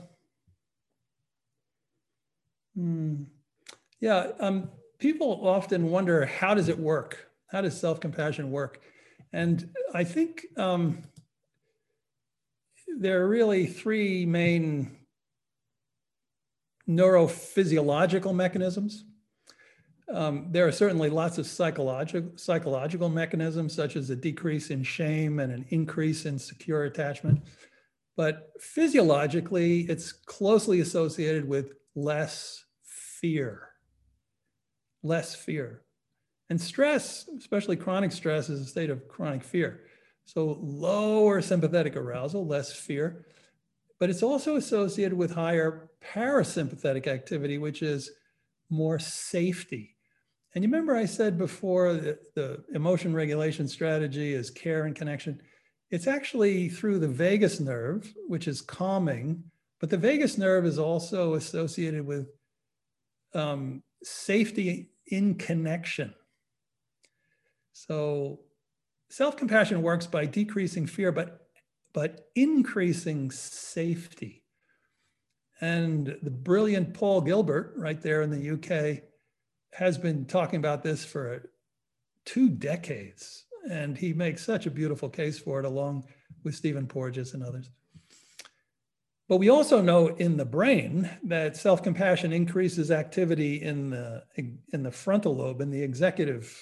hmm, 2.77 3.25
yeah. 4.01 4.29
Um, 4.41 4.71
people 4.99 5.47
often 5.47 5.91
wonder 5.91 6.27
how 6.27 6.55
does 6.55 6.69
it 6.69 6.79
work? 6.79 7.31
How 7.51 7.61
does 7.61 7.79
self-compassion 7.79 8.51
work? 8.51 8.81
And 9.33 9.71
I 9.95 10.05
think 10.05 10.47
um, 10.57 11.03
there 12.99 13.23
are 13.23 13.29
really 13.29 13.67
three 13.67 14.27
main 14.27 14.97
neurophysiological 16.89 18.35
mechanisms. 18.35 19.05
Um, 20.13 20.49
there 20.51 20.67
are 20.67 20.73
certainly 20.73 21.09
lots 21.09 21.39
of 21.39 21.47
psychological, 21.47 22.33
psychological 22.37 23.09
mechanisms, 23.09 23.75
such 23.75 23.95
as 23.95 24.11
a 24.11 24.17
decrease 24.17 24.71
in 24.71 24.83
shame 24.83 25.39
and 25.39 25.53
an 25.53 25.67
increase 25.69 26.27
in 26.27 26.39
secure 26.39 26.85
attachment. 26.85 27.43
But 28.17 28.51
physiologically, 28.61 29.83
it's 29.83 30.11
closely 30.13 30.81
associated 30.81 31.49
with 31.49 31.75
less 31.95 32.65
fear. 33.21 33.70
Less 35.03 35.35
fear. 35.35 35.83
And 36.49 36.61
stress, 36.61 37.29
especially 37.39 37.77
chronic 37.77 38.13
stress, 38.13 38.49
is 38.49 38.61
a 38.61 38.67
state 38.67 38.91
of 38.91 39.07
chronic 39.09 39.45
fear. 39.45 39.83
So 40.25 40.59
lower 40.61 41.41
sympathetic 41.41 41.97
arousal, 41.97 42.47
less 42.47 42.73
fear, 42.73 43.27
but 43.99 44.11
it's 44.11 44.23
also 44.23 44.57
associated 44.57 45.17
with 45.17 45.33
higher 45.33 45.91
parasympathetic 46.03 47.07
activity, 47.07 47.59
which 47.59 47.83
is 47.83 48.11
more 48.71 48.99
safety. 48.99 49.97
And 50.55 50.65
you 50.65 50.71
remember 50.71 50.97
I 50.97 51.05
said 51.05 51.39
before 51.39 51.95
that 51.95 52.35
the 52.35 52.65
emotion 52.75 53.15
regulation 53.15 53.69
strategy 53.69 54.35
is 54.35 54.51
care 54.51 54.85
and 54.85 54.97
connection. 54.97 55.41
It's 55.91 56.07
actually 56.07 56.69
through 56.69 56.99
the 56.99 57.09
vagus 57.09 57.61
nerve, 57.61 58.13
which 58.27 58.49
is 58.49 58.61
calming, 58.61 59.45
but 59.81 59.91
the 59.91 59.97
vagus 59.97 60.39
nerve 60.39 60.65
is 60.65 60.79
also 60.79 61.35
associated 61.35 62.07
with 62.07 62.29
um, 63.35 63.83
safety 64.03 64.91
in 65.07 65.35
connection. 65.35 66.15
So 67.73 68.41
self-compassion 69.11 69.83
works 69.83 70.07
by 70.07 70.27
decreasing 70.27 70.87
fear, 70.87 71.13
but, 71.13 71.47
but 71.93 72.29
increasing 72.35 73.31
safety. 73.31 74.45
And 75.61 76.17
the 76.23 76.31
brilliant 76.31 76.95
Paul 76.95 77.21
Gilbert, 77.21 77.75
right 77.77 78.01
there 78.01 78.23
in 78.23 78.31
the 78.31 78.51
UK, 78.53 79.03
has 79.73 79.99
been 79.99 80.25
talking 80.25 80.59
about 80.59 80.83
this 80.83 81.05
for 81.05 81.51
two 82.25 82.49
decades. 82.49 83.45
And 83.71 83.97
he 83.97 84.15
makes 84.15 84.45
such 84.45 84.67
a 84.67 84.71
beautiful 84.71 85.11
case 85.11 85.39
for 85.39 85.61
it, 85.61 85.67
along 85.67 86.05
with 86.45 86.55
Stephen 86.55 86.87
Porges 86.87 87.35
and 87.35 87.43
others. 87.43 87.71
But 89.31 89.37
we 89.37 89.49
also 89.49 89.81
know 89.81 90.09
in 90.09 90.37
the 90.37 90.45
brain 90.45 91.09
that 91.23 91.57
self-compassion 91.57 92.33
increases 92.33 92.91
activity 92.91 93.63
in 93.63 93.91
the, 93.91 94.25
in 94.73 94.83
the 94.83 94.91
frontal 94.91 95.37
lobe, 95.37 95.61
in 95.61 95.71
the 95.71 95.81
executive 95.81 96.53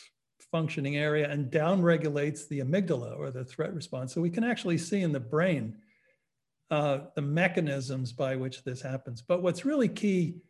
functioning 0.52 0.98
area 0.98 1.30
and 1.30 1.50
downregulates 1.50 2.46
the 2.46 2.60
amygdala 2.60 3.18
or 3.18 3.30
the 3.30 3.42
threat 3.42 3.72
response. 3.72 4.12
So 4.12 4.20
we 4.20 4.28
can 4.28 4.44
actually 4.44 4.76
see 4.76 5.00
in 5.00 5.12
the 5.12 5.18
brain 5.18 5.78
uh, 6.70 6.98
the 7.14 7.22
mechanisms 7.22 8.12
by 8.12 8.36
which 8.36 8.62
this 8.64 8.82
happens. 8.82 9.22
But 9.22 9.42
what's 9.42 9.64
really 9.64 9.88
key 9.88 10.42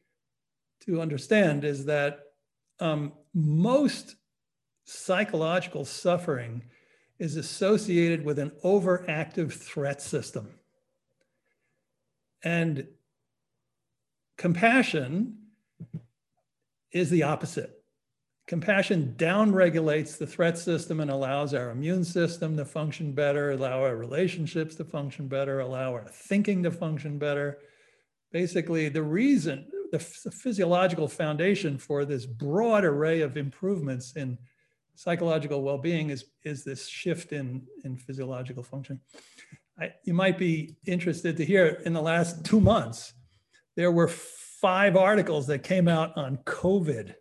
to 0.86 1.00
understand 1.00 1.62
is 1.62 1.84
that 1.84 2.22
um, 2.80 3.12
most 3.32 4.16
psychological 4.86 5.84
suffering 5.84 6.64
is 7.20 7.36
associated 7.36 8.24
with 8.24 8.40
an 8.40 8.50
overactive 8.64 9.52
threat 9.52 10.02
system. 10.02 10.57
And 12.42 12.86
compassion 14.36 15.38
is 16.92 17.10
the 17.10 17.24
opposite. 17.24 17.74
Compassion 18.46 19.14
downregulates 19.18 20.16
the 20.16 20.26
threat 20.26 20.56
system 20.56 21.00
and 21.00 21.10
allows 21.10 21.52
our 21.52 21.70
immune 21.70 22.02
system 22.02 22.56
to 22.56 22.64
function 22.64 23.12
better, 23.12 23.50
allow 23.50 23.82
our 23.82 23.96
relationships 23.96 24.74
to 24.76 24.84
function 24.84 25.28
better, 25.28 25.60
allow 25.60 25.92
our 25.92 26.06
thinking 26.08 26.62
to 26.62 26.70
function 26.70 27.18
better. 27.18 27.58
Basically, 28.32 28.88
the 28.88 29.02
reason, 29.02 29.66
the, 29.92 29.98
physiological 29.98 31.08
foundation 31.08 31.76
for 31.76 32.06
this 32.06 32.24
broad 32.24 32.84
array 32.84 33.20
of 33.20 33.36
improvements 33.36 34.14
in 34.16 34.38
psychological 34.94 35.62
well-being 35.62 36.08
is, 36.08 36.24
is 36.42 36.64
this 36.64 36.88
shift 36.88 37.32
in, 37.32 37.62
in 37.84 37.96
physiological 37.96 38.62
function. 38.62 38.98
I, 39.80 39.92
you 40.04 40.14
might 40.14 40.38
be 40.38 40.76
interested 40.86 41.36
to 41.36 41.44
hear 41.44 41.66
in 41.84 41.92
the 41.92 42.02
last 42.02 42.44
two 42.44 42.60
months, 42.60 43.12
there 43.76 43.92
were 43.92 44.08
five 44.08 44.96
articles 44.96 45.46
that 45.46 45.62
came 45.62 45.86
out 45.86 46.16
on 46.16 46.38
COVID. 46.38 47.14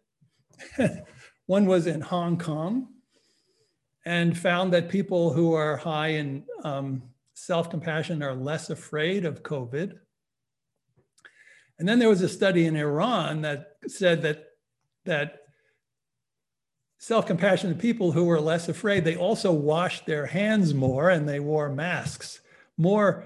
One 1.46 1.65
was 1.65 1.86
in 1.86 2.02
Hong 2.02 2.38
Kong 2.38 2.88
and 4.06 4.38
found 4.38 4.74
that 4.74 4.89
people 4.89 5.34
who 5.34 5.54
are 5.54 5.78
high 5.78 6.10
in 6.10 6.43
um, 6.63 7.04
self 7.36 7.70
compassion 7.70 8.24
are 8.24 8.34
less 8.34 8.70
afraid 8.70 9.26
of 9.26 9.43
COVID. 9.43 10.00
And 11.78 11.88
then 11.88 12.00
there 12.00 12.10
was 12.10 12.22
a 12.22 12.30
study 12.30 12.65
in 12.65 12.76
Iran 12.76 13.41
that 13.41 13.74
said 13.88 14.24
that, 14.24 14.46
that 15.06 15.41
self 16.98 17.28
compassionate 17.28 17.78
people 17.78 18.12
who 18.12 18.26
were 18.26 18.41
less 18.41 18.67
afraid, 18.67 19.06
they 19.06 19.15
also 19.15 19.52
washed 19.52 20.08
their 20.08 20.26
hands 20.26 20.74
more 20.74 21.10
and 21.12 21.30
they 21.30 21.39
wore 21.39 21.70
masks. 21.70 22.41
More 22.78 23.26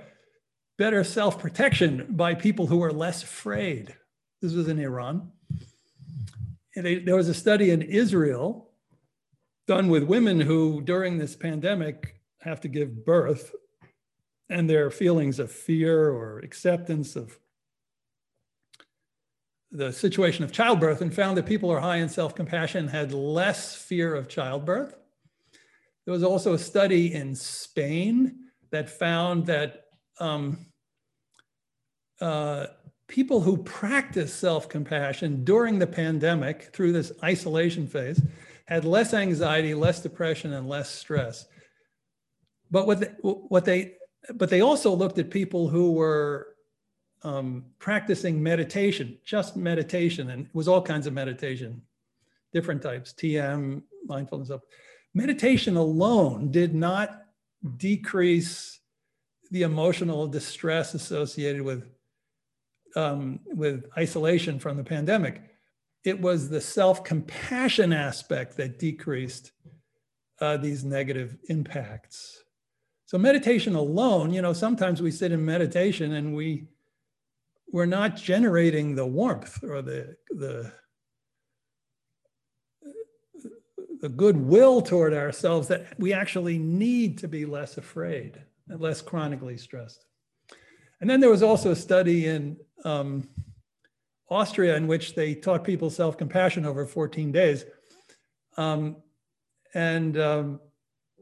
better 0.77 1.03
self 1.03 1.39
protection 1.39 2.07
by 2.09 2.35
people 2.35 2.67
who 2.67 2.81
are 2.83 2.91
less 2.93 3.23
afraid. 3.23 3.95
This 4.41 4.53
was 4.53 4.67
in 4.67 4.79
Iran 4.79 5.31
they, 6.75 6.99
there 6.99 7.15
was 7.15 7.29
a 7.29 7.33
study 7.33 7.71
in 7.71 7.81
Israel 7.81 8.69
done 9.67 9.89
with 9.89 10.03
women 10.03 10.39
who, 10.39 10.81
during 10.81 11.17
this 11.17 11.35
pandemic, 11.35 12.21
have 12.41 12.61
to 12.61 12.67
give 12.67 13.05
birth, 13.05 13.53
and 14.49 14.69
their 14.69 14.89
feelings 14.89 15.39
of 15.39 15.51
fear 15.51 16.09
or 16.09 16.39
acceptance 16.39 17.15
of 17.15 17.37
the 19.71 19.93
situation 19.93 20.43
of 20.43 20.51
childbirth 20.51 21.01
and 21.01 21.13
found 21.13 21.37
that 21.37 21.45
people 21.45 21.69
who 21.69 21.75
are 21.75 21.79
high 21.79 21.97
in 21.97 22.09
self-compassion 22.09 22.89
had 22.89 23.13
less 23.13 23.75
fear 23.75 24.13
of 24.13 24.27
childbirth. 24.27 24.97
There 26.05 26.11
was 26.11 26.23
also 26.23 26.53
a 26.53 26.59
study 26.59 27.13
in 27.13 27.35
Spain 27.35 28.40
that 28.71 28.89
found 28.89 29.45
that 29.47 29.85
um, 30.19 30.65
uh, 32.19 32.67
people 33.07 33.41
who 33.41 33.57
practice 33.57 34.33
self-compassion 34.33 35.43
during 35.43 35.79
the 35.79 35.87
pandemic 35.87 36.73
through 36.73 36.93
this 36.93 37.11
isolation 37.23 37.87
phase 37.87 38.21
had 38.65 38.85
less 38.85 39.13
anxiety, 39.13 39.73
less 39.73 40.01
depression, 40.01 40.53
and 40.53 40.69
less 40.69 40.89
stress. 40.89 41.45
But 42.69 42.87
what 42.87 43.01
they, 43.01 43.07
what 43.21 43.65
they 43.65 43.95
but 44.35 44.49
they 44.49 44.61
also 44.61 44.93
looked 44.93 45.17
at 45.17 45.29
people 45.29 45.67
who 45.67 45.93
were 45.93 46.55
um, 47.23 47.65
practicing 47.79 48.41
meditation, 48.41 49.17
just 49.25 49.55
meditation, 49.55 50.29
and 50.29 50.45
it 50.45 50.55
was 50.55 50.67
all 50.67 50.81
kinds 50.81 51.07
of 51.07 51.13
meditation, 51.13 51.81
different 52.53 52.81
types, 52.81 53.13
TM, 53.13 53.81
mindfulness. 54.05 54.51
Meditation 55.13 55.75
alone 55.75 56.51
did 56.51 56.73
not 56.73 57.23
decrease 57.77 58.79
the 59.51 59.63
emotional 59.63 60.27
distress 60.27 60.93
associated 60.93 61.61
with 61.61 61.89
um, 62.95 63.39
with 63.45 63.85
isolation 63.97 64.59
from 64.59 64.75
the 64.75 64.83
pandemic. 64.83 65.41
It 66.03 66.19
was 66.19 66.49
the 66.49 66.59
self-compassion 66.59 67.93
aspect 67.93 68.57
that 68.57 68.79
decreased 68.79 69.51
uh, 70.41 70.57
these 70.57 70.83
negative 70.83 71.37
impacts. 71.47 72.43
So 73.05 73.17
meditation 73.17 73.75
alone, 73.75 74.33
you 74.33 74.41
know, 74.41 74.53
sometimes 74.53 75.01
we 75.01 75.11
sit 75.11 75.31
in 75.31 75.45
meditation 75.45 76.13
and 76.13 76.35
we 76.35 76.67
we're 77.71 77.85
not 77.85 78.17
generating 78.17 78.95
the 78.95 79.05
warmth 79.05 79.63
or 79.63 79.81
the 79.81 80.15
the 80.29 80.73
the 84.01 84.09
goodwill 84.09 84.81
toward 84.81 85.13
ourselves 85.13 85.67
that 85.67 85.97
we 85.99 86.11
actually 86.11 86.57
need 86.57 87.19
to 87.19 87.27
be 87.27 87.45
less 87.45 87.77
afraid 87.77 88.41
and 88.67 88.81
less 88.81 89.01
chronically 89.01 89.57
stressed. 89.57 90.05
And 90.99 91.09
then 91.09 91.19
there 91.19 91.29
was 91.29 91.43
also 91.43 91.71
a 91.71 91.75
study 91.75 92.25
in 92.25 92.57
um, 92.83 93.29
Austria 94.29 94.75
in 94.75 94.87
which 94.87 95.13
they 95.13 95.35
taught 95.35 95.63
people 95.63 95.89
self-compassion 95.89 96.65
over 96.65 96.85
14 96.85 97.31
days. 97.31 97.63
Um, 98.57 98.97
and 99.73 100.17
um, 100.17 100.59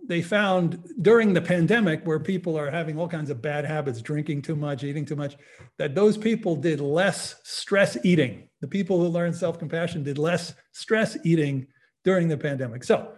they 0.08 0.22
found 0.22 0.84
during 1.02 1.34
the 1.34 1.42
pandemic 1.42 2.06
where 2.06 2.20
people 2.20 2.58
are 2.58 2.72
having 2.72 2.98
all 2.98 3.08
kinds 3.08 3.30
of 3.30 3.42
bad 3.42 3.66
habits 3.66 4.02
drinking 4.02 4.42
too 4.42 4.56
much 4.56 4.84
eating 4.84 5.06
too 5.06 5.16
much 5.16 5.36
that 5.78 5.94
those 5.94 6.18
people 6.18 6.56
did 6.56 6.80
less 6.80 7.36
stress 7.44 7.98
eating 8.04 8.48
the 8.62 8.68
people 8.68 8.98
who 9.00 9.08
learned 9.08 9.36
self-compassion 9.36 10.04
did 10.04 10.18
less 10.18 10.54
stress 10.72 11.18
eating 11.24 11.68
during 12.04 12.28
the 12.28 12.38
pandemic. 12.38 12.84
So 12.84 13.14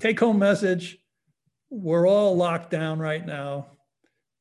take 0.00 0.18
home 0.20 0.38
message 0.38 0.98
we're 1.68 2.08
all 2.08 2.36
locked 2.36 2.70
down 2.70 3.00
right 3.00 3.26
now. 3.26 3.66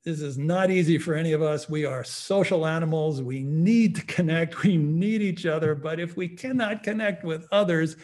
This 0.04 0.22
is 0.22 0.38
not 0.38 0.70
easy 0.70 1.00
for 1.00 1.16
any 1.16 1.32
of 1.32 1.42
us. 1.42 1.68
We 1.68 1.84
are 1.84 2.04
social 2.04 2.68
animals. 2.68 3.24
We 3.24 3.42
need 3.42 3.96
to 3.96 4.06
connect. 4.06 4.64
We 4.64 4.78
need 4.78 5.24
each 5.24 5.48
other. 5.48 5.74
But 5.74 6.00
if 6.00 6.16
we 6.16 6.28
cannot 6.28 6.84
connect 6.84 7.24
with 7.24 7.48
others 7.52 7.98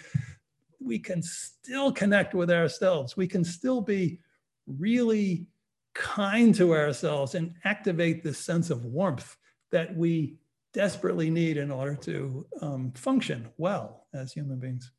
we 0.84 1.00
can 1.00 1.22
still 1.22 1.92
connect 1.92 2.34
with 2.34 2.50
ourselves. 2.50 3.16
We 3.16 3.28
can 3.28 3.44
still 3.44 3.82
be 3.82 4.20
really 4.66 5.46
kind 5.94 6.56
to 6.56 6.74
ourselves 6.74 7.36
and 7.36 7.54
activate 7.64 8.24
this 8.24 8.38
sense 8.38 8.70
of 8.70 8.86
warmth 8.86 9.38
that 9.72 9.96
we 9.96 10.38
desperately 10.74 11.30
need 11.30 11.58
in 11.58 11.70
order 11.70 11.96
to 11.96 12.46
um, 12.62 12.92
function 12.94 13.50
well 13.58 14.08
as 14.14 14.34
human 14.34 14.60
beings. 14.60 14.92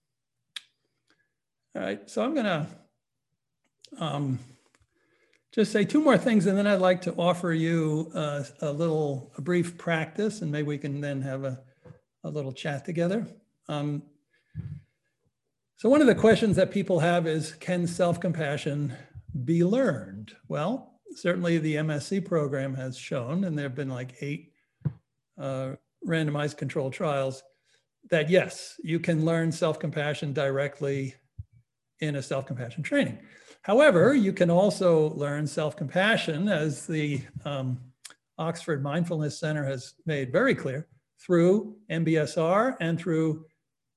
All 1.74 1.82
right, 1.82 2.08
so 2.10 2.22
I'm 2.22 2.34
gonna 2.34 2.68
um, 3.98 4.38
just 5.54 5.72
say 5.72 5.84
two 5.84 6.02
more 6.02 6.18
things 6.18 6.44
and 6.46 6.56
then 6.56 6.66
I'd 6.66 6.80
like 6.80 7.00
to 7.02 7.14
offer 7.14 7.52
you 7.52 8.10
uh, 8.14 8.44
a 8.60 8.72
little, 8.72 9.32
a 9.38 9.40
brief 9.40 9.78
practice 9.78 10.42
and 10.42 10.52
maybe 10.52 10.68
we 10.68 10.78
can 10.78 11.00
then 11.00 11.22
have 11.22 11.44
a, 11.44 11.60
a 12.24 12.30
little 12.30 12.52
chat 12.52 12.84
together. 12.84 13.26
Um, 13.68 14.02
so 15.76 15.88
one 15.88 16.00
of 16.00 16.06
the 16.06 16.14
questions 16.14 16.56
that 16.56 16.70
people 16.70 17.00
have 17.00 17.26
is, 17.26 17.54
can 17.54 17.86
self-compassion 17.86 18.94
be 19.44 19.64
learned? 19.64 20.32
Well, 20.48 21.00
certainly 21.16 21.58
the 21.58 21.76
MSC 21.76 22.24
program 22.24 22.74
has 22.74 22.96
shown, 22.96 23.44
and 23.44 23.58
there 23.58 23.64
have 23.64 23.74
been 23.74 23.88
like 23.88 24.14
eight 24.20 24.52
uh, 25.40 25.72
randomized 26.06 26.56
controlled 26.56 26.92
trials, 26.92 27.42
that 28.10 28.30
yes, 28.30 28.74
you 28.84 29.00
can 29.00 29.24
learn 29.24 29.50
self-compassion 29.50 30.34
directly 30.34 31.14
in 32.02 32.16
a 32.16 32.22
self-compassion 32.22 32.82
training. 32.82 33.18
However, 33.62 34.12
you 34.12 34.32
can 34.32 34.50
also 34.50 35.10
learn 35.14 35.46
self-compassion, 35.46 36.48
as 36.48 36.84
the 36.86 37.22
um, 37.44 37.78
Oxford 38.36 38.82
Mindfulness 38.82 39.38
Center 39.38 39.64
has 39.64 39.94
made 40.04 40.32
very 40.32 40.54
clear, 40.54 40.88
through 41.24 41.76
MBSR 41.88 42.76
and 42.80 42.98
through 42.98 43.46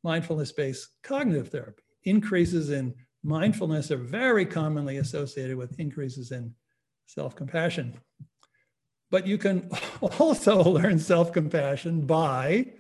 mindfulness-based 0.04 0.88
cognitive 1.02 1.50
therapy. 1.50 1.82
Increases 2.04 2.70
in 2.70 2.94
mindfulness 3.24 3.90
are 3.90 3.98
very 3.98 4.46
commonly 4.46 4.98
associated 4.98 5.58
with 5.58 5.80
increases 5.80 6.32
in 6.32 6.54
self-compassion. 7.08 8.00
But 9.10 9.26
you 9.26 9.40
can 9.40 9.72
also 10.20 10.64
learn 10.64 11.00
self-compassion 11.00 12.06
by 12.06 12.74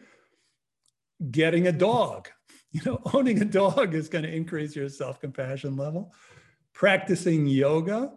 getting 1.31 1.65
a 1.65 1.71
dog. 1.71 2.29
You 2.75 2.81
know, 2.85 3.01
owning 3.13 3.41
a 3.41 3.45
dog 3.45 3.93
is 3.93 4.09
going 4.09 4.25
to 4.25 4.33
increase 4.33 4.75
your 4.75 4.89
self-compassion 4.89 5.77
level. 5.77 6.13
Practicing 6.73 7.47
yoga, 7.47 8.11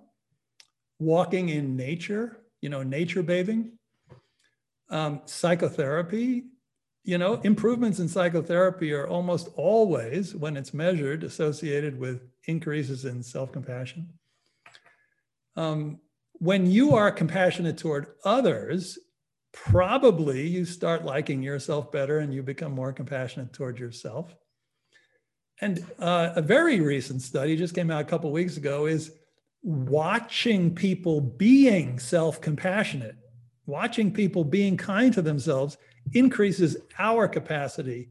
walking 0.99 1.49
in 1.51 1.77
nature, 1.77 2.39
you 2.61 2.69
know, 2.69 2.83
nature 2.83 3.23
bathing, 3.23 3.79
um, 4.91 5.21
psychotherapy 5.27 6.45
you 7.09 7.17
know, 7.17 7.41
improvements 7.43 8.01
in 8.01 8.07
psychotherapy 8.07 8.93
are 8.93 9.09
almost 9.09 9.49
always, 9.57 10.35
when 10.35 10.59
it's 10.59 10.75
measured, 10.75 11.25
associated 11.25 11.99
with 11.99 12.21
increases 12.45 13.07
in 13.07 13.23
self 13.23 13.51
compassion. 13.51 14.13
Um, 15.57 16.01
when 16.35 16.71
you 16.71 16.95
are 16.95 17.11
compassionate 17.11 17.79
toward 17.79 18.09
others, 18.27 18.99
probably 19.55 20.47
you 20.47 20.67
start 20.67 21.07
liking 21.07 21.43
yourself 21.43 21.91
better 21.91 22.19
and 22.19 22.35
you 22.35 22.43
become 22.43 22.73
more 22.73 22.93
compassionate 22.93 23.55
toward 23.55 23.79
yourself. 23.79 24.37
And 25.61 25.85
uh, 25.99 26.31
a 26.37 26.43
very 26.43 26.81
recent 26.81 27.23
study 27.23 27.57
just 27.57 27.75
came 27.75 27.91
out 27.91 28.01
a 28.01 28.05
couple 28.05 28.31
weeks 28.31 28.57
ago 28.57 28.87
is 28.87 29.13
watching 29.63 30.75
people 30.75 31.21
being 31.21 31.99
self 31.99 32.41
compassionate, 32.41 33.17
watching 33.67 34.13
people 34.13 34.45
being 34.45 34.77
kind 34.77 35.13
to 35.15 35.23
themselves 35.23 35.77
increases 36.13 36.77
our 36.99 37.27
capacity 37.29 38.11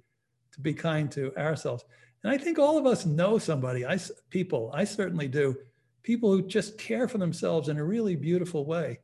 to 0.53 0.61
be 0.61 0.73
kind 0.73 1.11
to 1.11 1.35
ourselves. 1.37 1.85
And 2.23 2.31
I 2.33 2.37
think 2.37 2.59
all 2.59 2.77
of 2.77 2.85
us 2.85 3.05
know 3.05 3.37
somebody, 3.37 3.85
I, 3.85 3.97
people, 4.29 4.71
I 4.73 4.83
certainly 4.83 5.27
do, 5.27 5.55
people 6.03 6.31
who 6.31 6.41
just 6.41 6.77
care 6.77 7.07
for 7.07 7.17
themselves 7.17 7.69
in 7.69 7.77
a 7.77 7.83
really 7.83 8.15
beautiful 8.15 8.65
way. 8.65 8.99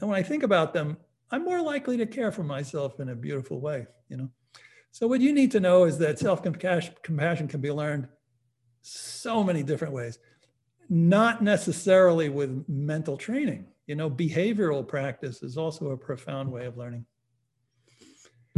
And 0.00 0.08
when 0.08 0.18
I 0.18 0.22
think 0.22 0.42
about 0.42 0.72
them, 0.72 0.96
I'm 1.30 1.44
more 1.44 1.60
likely 1.60 1.96
to 1.98 2.06
care 2.06 2.30
for 2.30 2.44
myself 2.44 3.00
in 3.00 3.08
a 3.08 3.16
beautiful 3.16 3.60
way, 3.60 3.86
you 4.08 4.16
know. 4.16 4.30
So 4.96 5.06
what 5.06 5.20
you 5.20 5.34
need 5.34 5.50
to 5.50 5.60
know 5.60 5.84
is 5.84 5.98
that 5.98 6.18
self-compassion 6.18 7.48
can 7.48 7.60
be 7.60 7.70
learned 7.70 8.08
so 8.80 9.44
many 9.44 9.62
different 9.62 9.92
ways, 9.92 10.18
not 10.88 11.42
necessarily 11.42 12.30
with 12.30 12.64
mental 12.66 13.18
training. 13.18 13.66
You 13.86 13.96
know, 13.96 14.08
behavioral 14.08 14.88
practice 14.88 15.42
is 15.42 15.58
also 15.58 15.90
a 15.90 15.98
profound 15.98 16.50
way 16.50 16.64
of 16.64 16.78
learning. 16.78 17.04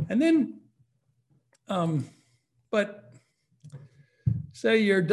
And 0.09 0.22
then, 0.22 0.61
um, 1.66 2.09
but 2.70 3.12
say 4.53 4.79
you're, 4.79 5.09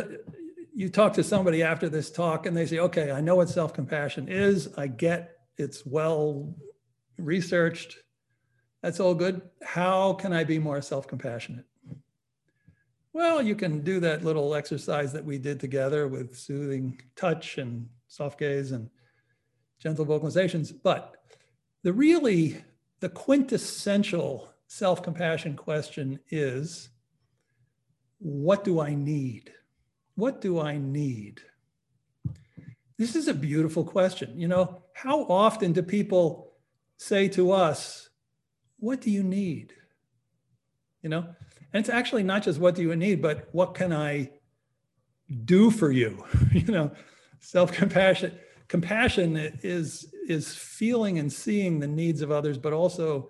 you 0.75 0.89
talk 0.89 1.13
to 1.13 1.23
somebody 1.23 1.63
after 1.63 1.89
this 1.89 2.11
talk 2.11 2.45
and 2.45 2.55
they 2.55 2.67
say, 2.67 2.77
okay, 2.77 3.09
I 3.09 3.19
know 3.19 3.37
what 3.37 3.49
self-compassion 3.49 4.29
is. 4.29 4.69
I 4.77 4.85
get 4.85 5.37
it's 5.57 5.87
well 5.87 6.53
researched. 7.17 7.97
That's 8.81 8.99
all 8.99 9.15
good. 9.15 9.41
How 9.63 10.13
can 10.13 10.33
I 10.33 10.43
be 10.43 10.59
more 10.59 10.81
self-compassionate? 10.81 11.65
Well, 13.13 13.41
you 13.41 13.55
can 13.55 13.81
do 13.81 13.99
that 14.01 14.25
little 14.25 14.53
exercise 14.55 15.13
that 15.13 15.23
we 15.23 15.37
did 15.37 15.59
together 15.59 16.07
with 16.07 16.37
soothing 16.37 17.01
touch 17.15 17.57
and 17.57 17.87
soft 18.07 18.37
gaze 18.37 18.71
and 18.71 18.89
gentle 19.79 20.05
vocalizations. 20.05 20.73
But 20.83 21.15
the 21.83 21.93
really, 21.93 22.61
the 22.99 23.09
quintessential 23.09 24.51
self 24.67 25.01
compassion 25.01 25.55
question 25.55 26.19
is 26.29 26.89
what 28.19 28.63
do 28.63 28.79
I 28.79 28.95
need? 28.95 29.51
What 30.15 30.41
do 30.41 30.59
I 30.59 30.77
need? 30.77 31.41
This 32.97 33.15
is 33.15 33.27
a 33.27 33.33
beautiful 33.33 33.83
question. 33.83 34.39
You 34.39 34.47
know, 34.47 34.81
how 34.93 35.23
often 35.23 35.73
do 35.73 35.81
people 35.81 36.53
say 36.97 37.27
to 37.29 37.51
us, 37.51 38.09
What 38.77 39.01
do 39.01 39.11
you 39.11 39.23
need? 39.23 39.73
you 41.05 41.09
know? 41.09 41.23
And 41.71 41.81
it's 41.81 41.89
actually 41.89 42.23
not 42.23 42.41
just 42.41 42.59
what 42.59 42.73
do 42.73 42.81
you 42.81 42.95
need, 42.95 43.21
but 43.21 43.47
what 43.51 43.75
can 43.75 43.93
I 43.93 44.31
do 45.45 45.69
for 45.69 45.91
you? 45.91 46.25
you 46.51 46.65
know, 46.65 46.91
self-compassion. 47.41 48.35
Compassion 48.67 49.37
is 49.61 50.11
is 50.27 50.55
feeling 50.55 51.19
and 51.19 51.31
seeing 51.31 51.79
the 51.79 51.87
needs 51.87 52.23
of 52.23 52.31
others, 52.31 52.57
but 52.57 52.73
also 52.73 53.29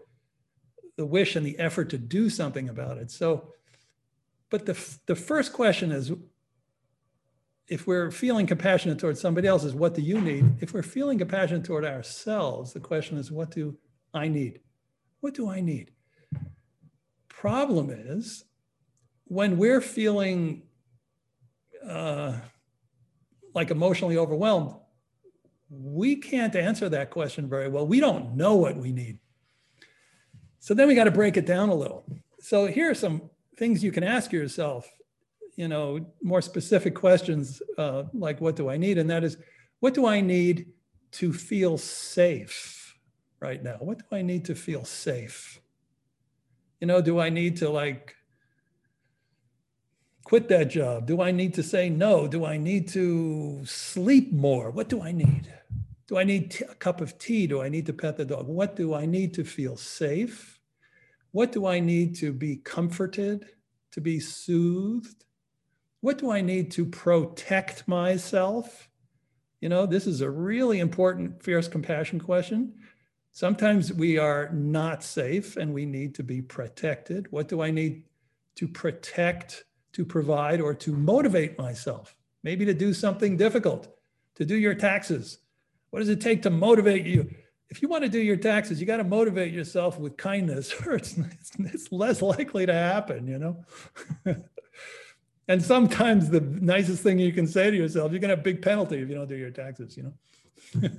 the 0.95 1.05
wish 1.05 1.35
and 1.35 1.45
the 1.45 1.59
effort 1.59 1.89
to 1.89 1.97
do 1.97 2.29
something 2.29 2.69
about 2.69 2.97
it. 2.97 3.11
So, 3.11 3.51
but 4.49 4.65
the 4.65 4.97
the 5.05 5.15
first 5.15 5.51
question 5.51 5.91
is 5.91 6.13
if 7.67 7.85
we're 7.85 8.09
feeling 8.09 8.47
compassionate 8.47 8.99
towards 8.99 9.19
somebody 9.19 9.49
else 9.49 9.65
is 9.65 9.73
what 9.73 9.95
do 9.95 10.01
you 10.01 10.21
need? 10.21 10.45
If 10.61 10.73
we're 10.73 10.81
feeling 10.81 11.19
compassionate 11.19 11.65
toward 11.65 11.83
ourselves, 11.83 12.71
the 12.71 12.79
question 12.79 13.17
is 13.17 13.33
what 13.33 13.51
do 13.51 13.77
I 14.13 14.29
need? 14.29 14.61
What 15.25 15.33
do 15.33 15.49
I 15.49 15.59
need? 15.59 15.89
Problem 17.29 17.89
is 17.89 18.43
when 19.23 19.57
we're 19.57 19.81
feeling 19.81 20.61
uh, 21.83 22.33
like 23.55 23.71
emotionally 23.71 24.19
overwhelmed, 24.19 24.75
we 25.67 26.17
can't 26.17 26.55
answer 26.55 26.89
that 26.89 27.09
question 27.09 27.49
very 27.49 27.69
well. 27.69 27.87
We 27.87 27.99
don't 27.99 28.35
know 28.35 28.53
what 28.53 28.77
we 28.77 28.91
need. 28.91 29.17
So 30.59 30.75
then 30.75 30.87
we 30.87 30.93
got 30.93 31.05
to 31.05 31.11
break 31.11 31.37
it 31.37 31.47
down 31.47 31.69
a 31.69 31.75
little. 31.75 32.05
So 32.39 32.67
here 32.67 32.91
are 32.91 32.93
some 32.93 33.31
things 33.57 33.83
you 33.83 33.91
can 33.91 34.03
ask 34.03 34.31
yourself 34.31 34.87
you 35.55 35.67
know, 35.67 36.05
more 36.21 36.43
specific 36.43 36.93
questions 36.93 37.63
uh, 37.79 38.03
like 38.13 38.41
what 38.41 38.55
do 38.55 38.69
I 38.69 38.77
need? 38.77 38.99
And 38.99 39.09
that 39.09 39.23
is, 39.23 39.37
what 39.79 39.95
do 39.95 40.05
I 40.05 40.21
need 40.21 40.67
to 41.13 41.33
feel 41.33 41.79
safe 41.79 42.74
right 43.45 43.61
now? 43.61 43.77
What 43.79 43.99
do 43.99 44.05
I 44.11 44.21
need 44.21 44.45
to 44.45 44.55
feel 44.55 44.83
safe? 44.83 45.61
You 46.81 46.87
know, 46.87 47.01
do 47.01 47.19
I 47.19 47.29
need 47.29 47.57
to 47.57 47.69
like 47.69 48.15
quit 50.23 50.49
that 50.49 50.69
job? 50.69 51.05
Do 51.05 51.21
I 51.21 51.31
need 51.31 51.53
to 51.53 51.63
say 51.63 51.89
no? 51.89 52.27
Do 52.27 52.45
I 52.45 52.57
need 52.57 52.87
to 52.89 53.63
sleep 53.65 54.33
more? 54.33 54.71
What 54.71 54.89
do 54.89 55.01
I 55.01 55.11
need? 55.11 55.53
Do 56.07 56.17
I 56.17 56.23
need 56.23 56.63
a 56.69 56.75
cup 56.75 57.01
of 57.01 57.17
tea? 57.17 57.47
Do 57.47 57.61
I 57.61 57.69
need 57.69 57.85
to 57.85 57.93
pet 57.93 58.17
the 58.17 58.25
dog? 58.25 58.47
What 58.47 58.75
do 58.75 58.93
I 58.93 59.05
need 59.05 59.33
to 59.35 59.43
feel 59.43 59.77
safe? 59.77 60.59
What 61.31 61.51
do 61.51 61.65
I 61.65 61.79
need 61.79 62.15
to 62.17 62.31
be 62.31 62.57
comforted, 62.57 63.45
to 63.91 64.01
be 64.01 64.19
soothed? 64.19 65.25
What 66.01 66.17
do 66.17 66.31
I 66.31 66.41
need 66.41 66.71
to 66.71 66.85
protect 66.85 67.87
myself? 67.87 68.89
You 69.61 69.69
know, 69.69 69.85
this 69.85 70.05
is 70.05 70.21
a 70.21 70.29
really 70.29 70.79
important 70.79 71.43
fierce 71.43 71.67
compassion 71.67 72.19
question. 72.19 72.73
Sometimes 73.35 73.91
we 73.91 74.17
are 74.17 74.49
not 74.53 75.03
safe 75.03 75.57
and 75.57 75.73
we 75.73 75.85
need 75.85 76.15
to 76.15 76.23
be 76.23 76.41
protected. 76.41 77.29
What 77.33 77.49
do 77.49 77.61
I 77.61 77.69
need 77.69 78.03
to 78.55 78.65
protect, 78.65 79.65
to 79.91 80.05
provide, 80.05 80.61
or 80.61 80.73
to 80.75 80.93
motivate 80.93 81.57
myself? 81.57 82.15
Maybe 82.43 82.63
to 82.63 82.73
do 82.73 82.93
something 82.93 83.35
difficult, 83.35 83.93
to 84.35 84.45
do 84.45 84.55
your 84.55 84.73
taxes. 84.73 85.39
What 85.89 85.99
does 85.99 86.07
it 86.07 86.21
take 86.21 86.43
to 86.43 86.49
motivate 86.49 87.05
you? 87.05 87.29
If 87.69 87.81
you 87.81 87.89
want 87.89 88.05
to 88.05 88.09
do 88.09 88.21
your 88.21 88.37
taxes, 88.37 88.79
you 88.79 88.87
got 88.87 88.97
to 88.97 89.03
motivate 89.03 89.51
yourself 89.51 89.99
with 89.99 90.15
kindness, 90.15 90.73
or 90.85 90.93
it's, 90.93 91.19
it's 91.59 91.91
less 91.91 92.21
likely 92.21 92.65
to 92.65 92.73
happen, 92.73 93.27
you 93.27 93.37
know? 93.37 93.65
And 95.47 95.63
sometimes 95.63 96.31
the 96.31 96.39
nicest 96.41 97.03
thing 97.03 97.19
you 97.19 97.31
can 97.31 97.45
say 97.45 97.69
to 97.69 97.77
yourself, 97.77 98.11
you're 98.11 98.19
going 98.19 98.29
to 98.29 98.35
have 98.35 98.39
a 98.39 98.41
big 98.41 98.63
penalty 98.63 98.97
if 98.97 99.07
you 99.07 99.13
don't 99.13 99.29
do 99.29 99.35
your 99.35 99.51
taxes, 99.51 99.95
you 99.95 100.11
know? 100.81 100.89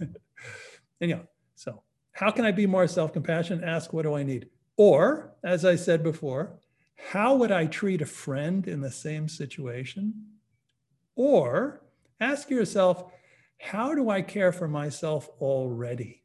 Anyhow, 1.00 1.22
so 1.56 1.82
how 2.16 2.30
can 2.30 2.46
I 2.46 2.50
be 2.50 2.64
more 2.66 2.88
self 2.88 3.12
compassionate? 3.12 3.62
Ask, 3.62 3.92
what 3.92 4.04
do 4.04 4.14
I 4.14 4.22
need? 4.22 4.48
Or, 4.78 5.34
as 5.44 5.66
I 5.66 5.76
said 5.76 6.02
before, 6.02 6.58
how 7.10 7.36
would 7.36 7.52
I 7.52 7.66
treat 7.66 8.00
a 8.00 8.06
friend 8.06 8.66
in 8.66 8.80
the 8.80 8.90
same 8.90 9.28
situation? 9.28 10.14
Or 11.14 11.82
ask 12.18 12.48
yourself, 12.48 13.12
how 13.60 13.94
do 13.94 14.08
I 14.08 14.22
care 14.22 14.50
for 14.50 14.66
myself 14.66 15.28
already? 15.42 16.22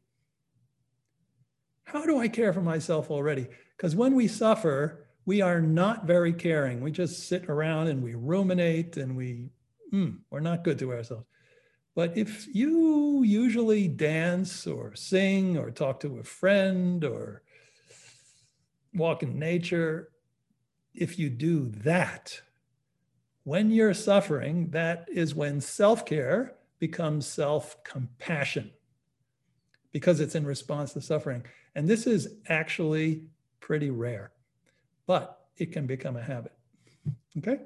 How 1.84 2.06
do 2.06 2.18
I 2.18 2.28
care 2.28 2.54
for 2.54 2.62
myself 2.62 3.10
already? 3.10 3.48
Because 3.76 3.94
when 3.94 4.14
we 4.14 4.28
suffer, 4.28 5.08
we 5.26 5.42
are 5.42 5.60
not 5.60 6.06
very 6.06 6.32
caring. 6.32 6.80
We 6.80 6.90
just 6.90 7.28
sit 7.28 7.50
around 7.50 7.88
and 7.88 8.02
we 8.02 8.14
ruminate 8.14 8.96
and 8.96 9.14
we, 9.14 9.50
mm, 9.92 10.16
we're 10.30 10.40
not 10.40 10.64
good 10.64 10.78
to 10.78 10.90
ourselves. 10.90 11.26
But 11.94 12.16
if 12.16 12.46
you 12.54 13.22
usually 13.22 13.86
dance 13.86 14.66
or 14.66 14.94
sing 14.94 15.58
or 15.58 15.70
talk 15.70 16.00
to 16.00 16.18
a 16.18 16.22
friend 16.22 17.04
or 17.04 17.42
walk 18.94 19.22
in 19.22 19.38
nature, 19.38 20.10
if 20.94 21.18
you 21.18 21.28
do 21.28 21.68
that, 21.84 22.40
when 23.44 23.70
you're 23.70 23.94
suffering, 23.94 24.70
that 24.70 25.06
is 25.12 25.34
when 25.34 25.60
self 25.60 26.06
care 26.06 26.54
becomes 26.78 27.26
self 27.26 27.82
compassion 27.84 28.70
because 29.92 30.20
it's 30.20 30.34
in 30.34 30.46
response 30.46 30.94
to 30.94 31.00
suffering. 31.00 31.44
And 31.74 31.86
this 31.86 32.06
is 32.06 32.36
actually 32.48 33.24
pretty 33.60 33.90
rare 33.90 34.32
but 35.06 35.40
it 35.56 35.72
can 35.72 35.86
become 35.86 36.16
a 36.16 36.22
habit. 36.22 36.52
Okay, 37.38 37.60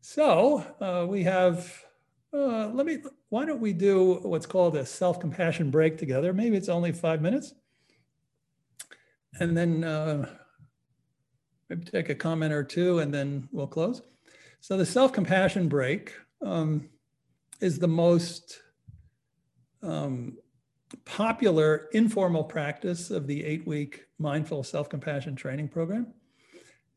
so 0.00 0.64
uh, 0.80 1.06
we 1.08 1.22
have, 1.24 1.84
uh, 2.32 2.68
let 2.68 2.86
me, 2.86 2.98
why 3.30 3.44
don't 3.44 3.60
we 3.60 3.72
do 3.72 4.14
what's 4.22 4.46
called 4.46 4.76
a 4.76 4.84
self-compassion 4.84 5.70
break 5.70 5.96
together? 5.96 6.32
Maybe 6.32 6.56
it's 6.56 6.68
only 6.68 6.92
five 6.92 7.22
minutes. 7.22 7.54
And 9.38 9.56
then 9.56 9.84
uh, 9.84 10.28
maybe 11.68 11.84
take 11.84 12.08
a 12.08 12.14
comment 12.14 12.52
or 12.52 12.64
two 12.64 12.98
and 12.98 13.14
then 13.14 13.48
we'll 13.52 13.68
close. 13.68 14.02
So 14.60 14.76
the 14.76 14.84
self-compassion 14.84 15.68
break 15.68 16.12
um, 16.44 16.88
is 17.60 17.78
the 17.78 17.88
most 17.88 18.60
um, 19.82 20.36
popular 21.04 21.88
informal 21.92 22.42
practice 22.42 23.10
of 23.10 23.28
the 23.28 23.44
eight-week 23.44 24.06
mindful 24.18 24.64
self-compassion 24.64 25.36
training 25.36 25.68
program. 25.68 26.12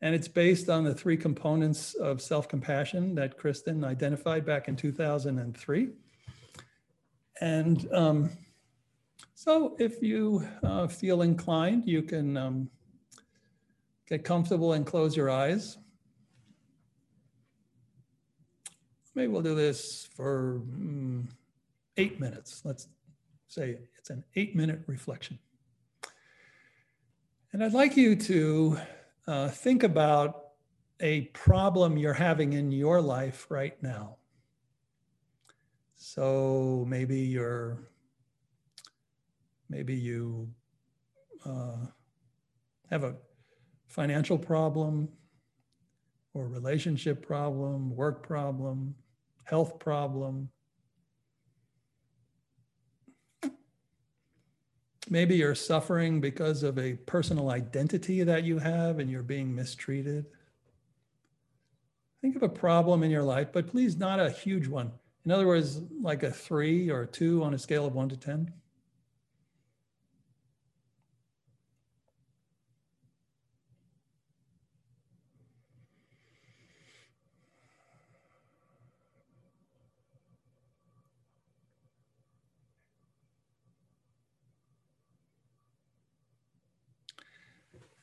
And 0.01 0.15
it's 0.15 0.27
based 0.27 0.67
on 0.67 0.83
the 0.83 0.95
three 0.95 1.15
components 1.15 1.93
of 1.93 2.21
self 2.21 2.49
compassion 2.49 3.15
that 3.15 3.37
Kristin 3.37 3.85
identified 3.85 4.45
back 4.45 4.67
in 4.67 4.75
2003. 4.75 5.89
And 7.43 7.89
um, 7.91 8.29
so, 9.35 9.75
if 9.77 10.01
you 10.01 10.47
uh, 10.63 10.87
feel 10.87 11.23
inclined, 11.23 11.85
you 11.85 12.01
can 12.01 12.37
um, 12.37 12.69
get 14.07 14.23
comfortable 14.23 14.71
and 14.71 14.85
close 14.85 15.17
your 15.17 15.29
eyes. 15.29 15.77
Maybe 19.13 19.27
we'll 19.27 19.41
do 19.41 19.55
this 19.55 20.07
for 20.15 20.61
mm, 20.65 21.27
eight 21.97 22.17
minutes. 22.17 22.61
Let's 22.63 22.87
say 23.49 23.77
it's 23.97 24.09
an 24.09 24.23
eight 24.37 24.55
minute 24.55 24.79
reflection. 24.87 25.37
And 27.51 27.61
I'd 27.61 27.73
like 27.73 27.97
you 27.97 28.15
to 28.15 28.77
uh, 29.27 29.49
think 29.49 29.83
about 29.83 30.45
a 31.01 31.23
problem 31.33 31.97
you're 31.97 32.13
having 32.13 32.53
in 32.53 32.71
your 32.71 33.01
life 33.01 33.47
right 33.49 33.75
now. 33.83 34.15
So 36.15 36.85
maybe 36.87 37.21
you're, 37.21 37.89
maybe 39.67 39.95
you 39.95 40.47
uh, 41.43 41.87
have 42.91 43.03
a 43.03 43.15
financial 43.87 44.37
problem 44.37 45.09
or 46.35 46.47
relationship 46.47 47.25
problem, 47.25 47.95
work 47.95 48.21
problem, 48.21 48.93
health 49.45 49.79
problem, 49.79 50.49
maybe 55.09 55.35
you're 55.37 55.55
suffering 55.55 56.21
because 56.21 56.61
of 56.61 56.77
a 56.77 56.93
personal 56.93 57.49
identity 57.49 58.21
that 58.21 58.43
you 58.43 58.59
have 58.59 58.99
and 58.99 59.09
you're 59.09 59.23
being 59.23 59.55
mistreated. 59.55 60.27
Think 62.21 62.35
of 62.35 62.43
a 62.43 62.49
problem 62.49 63.01
in 63.01 63.09
your 63.09 63.23
life, 63.23 63.47
but 63.51 63.65
please 63.65 63.97
not 63.97 64.19
a 64.19 64.29
huge 64.29 64.67
one. 64.67 64.91
In 65.25 65.31
other 65.31 65.47
words, 65.47 65.79
like 66.01 66.23
a 66.23 66.31
three 66.31 66.89
or 66.89 67.03
a 67.03 67.07
two 67.07 67.43
on 67.43 67.53
a 67.53 67.57
scale 67.57 67.85
of 67.85 67.95
one 67.95 68.09
to 68.09 68.17
10. 68.17 68.51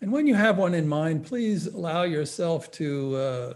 And 0.02 0.10
when 0.10 0.26
you 0.26 0.34
have 0.34 0.56
one 0.56 0.72
in 0.72 0.88
mind, 0.88 1.26
please 1.26 1.66
allow 1.66 2.04
yourself 2.04 2.70
to 2.72 3.16
uh, 3.16 3.54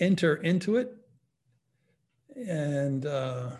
enter 0.00 0.36
into 0.36 0.76
it 0.76 0.95
and 2.36 3.06
uh, 3.06 3.50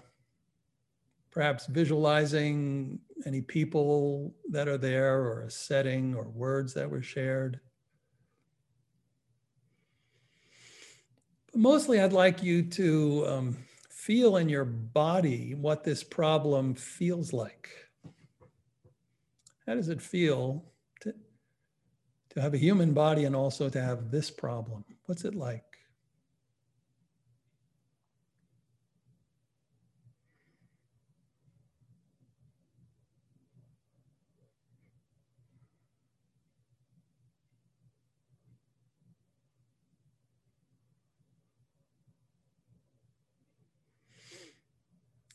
perhaps 1.31 1.66
visualizing 1.66 3.01
any 3.24 3.41
people 3.41 4.35
that 4.51 4.68
are 4.68 4.79
there 4.79 5.22
or 5.22 5.43
a 5.43 5.51
setting 5.51 6.14
or 6.14 6.24
words 6.24 6.74
that 6.74 6.91
were 6.91 7.03
shared. 7.03 7.61
mostly 11.57 12.01
I'd 12.01 12.12
like 12.12 12.43
you 12.43 12.62
to 12.62 13.24
um, 13.27 13.57
feel 13.91 14.37
in 14.37 14.49
your 14.49 14.64
body 14.64 15.55
what 15.55 15.85
this 15.85 16.05
problem 16.05 16.74
feels 16.74 17.33
like. 17.33 17.70
How 19.66 19.74
does 19.74 19.89
it 19.89 20.01
feel 20.01 20.64
to, 21.01 21.14
to 22.31 22.41
have 22.41 22.55
a 22.55 22.59
human 22.59 22.93
body 22.93 23.24
and 23.24 23.35
also 23.35 23.68
to 23.68 23.81
have 23.81 24.11
this 24.11 24.31
problem? 24.31 24.85
What's 25.07 25.24
it 25.24 25.35
like? 25.35 25.65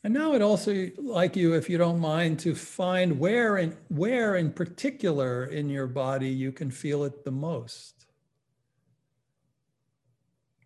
And 0.04 0.14
now 0.14 0.32
I'd 0.32 0.42
also 0.42 0.90
like 0.98 1.36
you, 1.36 1.54
if 1.54 1.70
you 1.70 1.78
don't 1.78 2.00
mind, 2.00 2.40
to 2.40 2.54
find 2.54 3.20
where 3.20 3.56
in 3.56 3.76
where 3.88 4.34
in 4.34 4.52
particular 4.52 5.44
in 5.44 5.68
your 5.68 5.86
body 5.86 6.28
you 6.28 6.50
can 6.50 6.70
feel 6.70 7.04
it 7.04 7.24
the 7.24 7.30
most. 7.30 8.06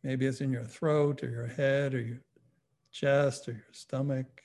Maybe 0.03 0.24
it's 0.24 0.41
in 0.41 0.51
your 0.51 0.64
throat 0.64 1.22
or 1.22 1.28
your 1.28 1.49
head 1.49 1.93
or 1.93 2.01
your 2.01 2.22
chest 2.93 3.49
or 3.49 3.53
your 3.53 3.72
stomach. 3.72 4.43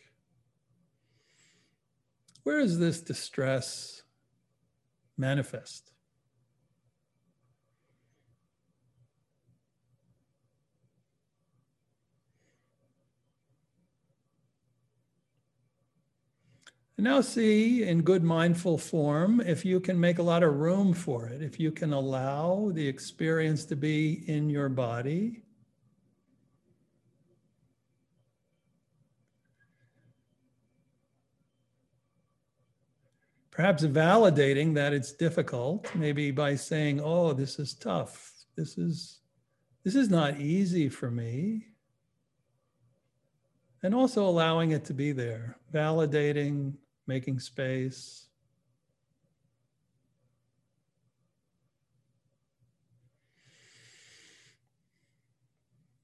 Where 2.44 2.60
is 2.60 2.80
this 2.80 3.00
distress 3.00 4.02
manifest? 5.18 5.91
Now 17.02 17.20
see 17.22 17.84
in 17.84 18.02
good 18.02 18.24
mindful 18.24 18.78
form 18.78 19.42
if 19.42 19.66
you 19.66 19.80
can 19.80 20.00
make 20.00 20.20
a 20.20 20.24
lot 20.24 20.44
of 20.44 20.60
room 20.60 20.94
for 20.94 21.28
it, 21.28 21.42
if 21.42 21.60
you 21.60 21.72
can 21.72 21.94
allow 21.94 22.70
the 22.74 22.88
experience 22.88 23.66
to 23.66 23.76
be 23.76 24.24
in 24.28 24.50
your 24.50 24.70
body. 24.70 25.42
Perhaps 33.50 33.84
validating 33.84 34.74
that 34.76 34.94
it's 34.94 35.12
difficult, 35.12 35.94
maybe 35.96 36.32
by 36.32 36.56
saying, 36.56 37.02
oh, 37.04 37.34
this 37.34 37.60
is 37.60 37.74
tough. 37.74 38.32
This 38.56 38.78
is, 38.78 39.20
this 39.84 39.96
is 39.96 40.10
not 40.10 40.40
easy 40.40 40.88
for 40.88 41.10
me. 41.10 41.68
And 43.84 43.96
also 43.96 44.26
allowing 44.26 44.72
it 44.72 44.86
to 44.86 44.94
be 44.94 45.12
there, 45.12 45.58
validating, 45.74 46.74
making 47.08 47.40
space. 47.40 48.28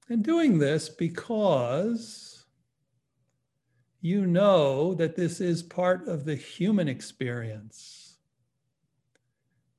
And 0.10 0.24
doing 0.24 0.58
this 0.58 0.88
because 0.88 2.45
you 4.02 4.26
know 4.26 4.93
that 4.93 5.16
this 5.16 5.41
is 5.41 5.62
part 5.64 6.08
of 6.08 6.24
the 6.24 6.36
human 6.36 6.88
experience. 6.88 8.18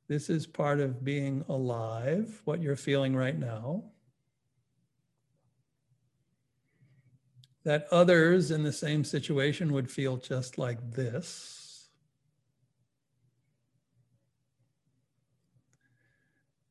This 0.07 0.29
is 0.29 0.47
part 0.47 0.81
of 0.81 1.05
being 1.05 1.45
alive, 1.49 2.41
what 2.45 2.61
you're 2.61 2.77
feeling 2.77 3.17
right 3.17 3.39
now. 3.39 3.85
That 7.69 7.87
others 7.91 8.51
in 8.51 8.63
the 8.63 8.73
same 8.73 9.05
situation 9.05 9.75
would 9.75 9.91
feel 9.91 10.17
just 10.17 10.57
like 10.57 10.93
this. 10.93 11.91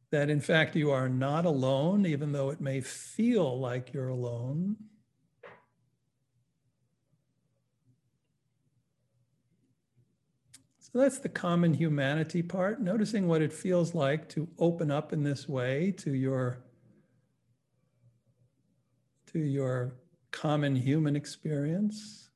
That 0.10 0.32
in 0.32 0.42
fact 0.42 0.76
you 0.76 0.90
are 0.90 1.08
not 1.08 1.46
alone, 1.46 2.08
even 2.08 2.32
though 2.32 2.50
it 2.50 2.60
may 2.60 2.82
feel 2.82 3.60
like 3.60 3.94
you're 3.94 4.08
alone. 4.08 4.76
So 10.80 10.98
that's 10.98 11.20
the 11.20 11.30
common 11.30 11.76
humanity 11.76 12.42
part, 12.42 12.82
noticing 12.82 13.28
what 13.28 13.44
it 13.44 13.54
feels 13.54 13.94
like 13.94 14.28
to 14.30 14.48
open 14.58 14.90
up 14.90 15.14
in 15.14 15.22
this 15.22 15.48
way 15.48 15.94
to 16.00 16.16
your 16.16 16.58
to 19.28 19.38
your 19.38 19.94
common 20.32 20.76
human 20.76 21.16
experience. 21.16 22.30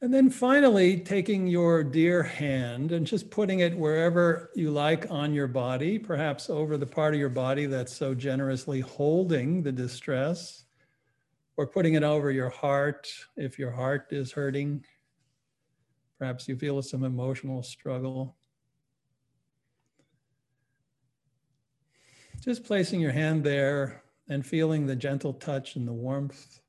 And 0.00 0.12
then 0.12 0.28
finally, 0.28 0.98
taking 0.98 1.46
your 1.46 1.82
dear 1.82 2.22
hand 2.22 2.92
and 2.92 3.06
just 3.06 3.30
putting 3.30 3.60
it 3.60 3.74
wherever 3.74 4.50
you 4.54 4.70
like 4.70 5.10
on 5.10 5.32
your 5.32 5.46
body, 5.46 5.98
perhaps 5.98 6.50
over 6.50 6.76
the 6.76 6.84
part 6.84 7.14
of 7.14 7.20
your 7.20 7.30
body 7.30 7.64
that's 7.64 7.96
so 7.96 8.14
generously 8.14 8.80
holding 8.80 9.62
the 9.62 9.72
distress, 9.72 10.64
or 11.56 11.66
putting 11.66 11.94
it 11.94 12.02
over 12.02 12.30
your 12.30 12.50
heart 12.50 13.10
if 13.36 13.58
your 13.58 13.70
heart 13.70 14.08
is 14.10 14.30
hurting. 14.30 14.84
Perhaps 16.18 16.48
you 16.48 16.56
feel 16.56 16.82
some 16.82 17.02
emotional 17.02 17.62
struggle. 17.62 18.36
Just 22.42 22.64
placing 22.64 23.00
your 23.00 23.12
hand 23.12 23.42
there 23.42 24.03
and 24.28 24.44
feeling 24.46 24.86
the 24.86 24.96
gentle 24.96 25.34
touch 25.34 25.76
and 25.76 25.86
the 25.86 25.92
warmth. 25.92 26.60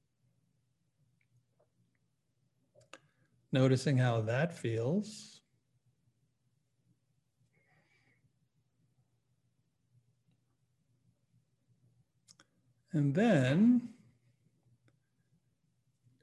Noticing 3.51 3.97
how 3.97 4.21
that 4.21 4.57
feels. 4.57 5.41
And 12.91 13.13
then 13.13 13.89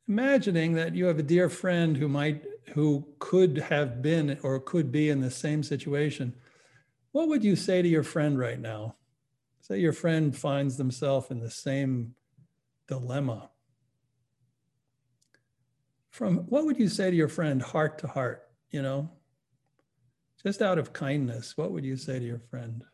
imagining 0.09 0.72
that 0.74 0.95
you 0.95 1.05
have 1.07 1.18
a 1.18 1.22
dear 1.22 1.49
friend 1.49 1.97
who 1.97 2.09
might 2.09 2.45
who 2.74 3.07
could 3.18 3.59
have 3.59 4.01
been 4.01 4.39
or 4.43 4.59
could 4.59 4.91
be 4.91 5.11
in 5.11 5.20
the 5.20 5.30
same 5.30 5.62
situation. 5.62 6.35
What 7.12 7.28
would 7.28 7.45
you 7.45 7.57
say 7.57 7.83
to 7.83 7.89
your 7.89 8.03
friend 8.03 8.39
right 8.39 8.59
now? 8.59 8.97
Say 9.62 9.78
your 9.78 9.92
friend 9.92 10.36
finds 10.36 10.76
themselves 10.76 11.30
in 11.30 11.38
the 11.38 11.50
same 11.50 12.16
dilemma. 12.88 13.48
From 16.10 16.38
what 16.48 16.66
would 16.66 16.80
you 16.80 16.88
say 16.88 17.10
to 17.10 17.16
your 17.16 17.28
friend 17.28 17.62
heart 17.62 17.98
to 17.98 18.08
heart, 18.08 18.42
you 18.70 18.82
know? 18.82 19.08
Just 20.42 20.60
out 20.62 20.78
of 20.78 20.92
kindness, 20.92 21.56
what 21.56 21.70
would 21.70 21.84
you 21.84 21.96
say 21.96 22.18
to 22.18 22.24
your 22.24 22.40
friend? 22.40 22.84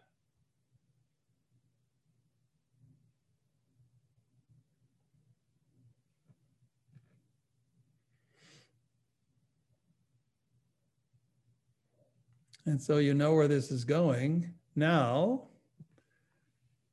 And 12.66 12.82
so 12.82 12.98
you 12.98 13.14
know 13.14 13.32
where 13.32 13.48
this 13.48 13.70
is 13.70 13.84
going. 13.84 14.52
Now, 14.76 15.48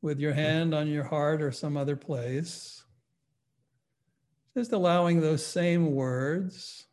with 0.06 0.20
your 0.20 0.34
hand 0.34 0.72
on 0.76 0.88
your 0.88 1.04
heart 1.04 1.42
or 1.42 1.52
some 1.52 1.76
other 1.76 1.96
place. 1.96 2.84
Just 4.56 4.72
allowing 4.72 5.20
those 5.20 5.44
same 5.44 5.96
words 5.96 6.86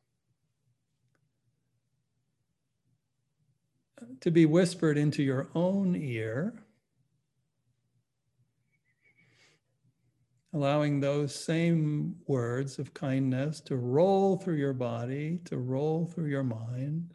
to 4.23 4.31
be 4.31 4.47
whispered 4.47 4.97
into 4.97 5.23
your 5.23 5.51
own 5.55 5.95
ear. 5.95 6.65
Allowing 10.55 11.01
those 11.01 11.35
same 11.35 12.17
words 12.27 12.79
of 12.79 12.95
kindness 12.95 13.61
to 13.61 13.77
roll 13.77 14.39
through 14.39 14.57
your 14.57 14.73
body, 14.73 15.39
to 15.45 15.59
roll 15.59 16.07
through 16.07 16.29
your 16.29 16.45
mind. 16.45 17.13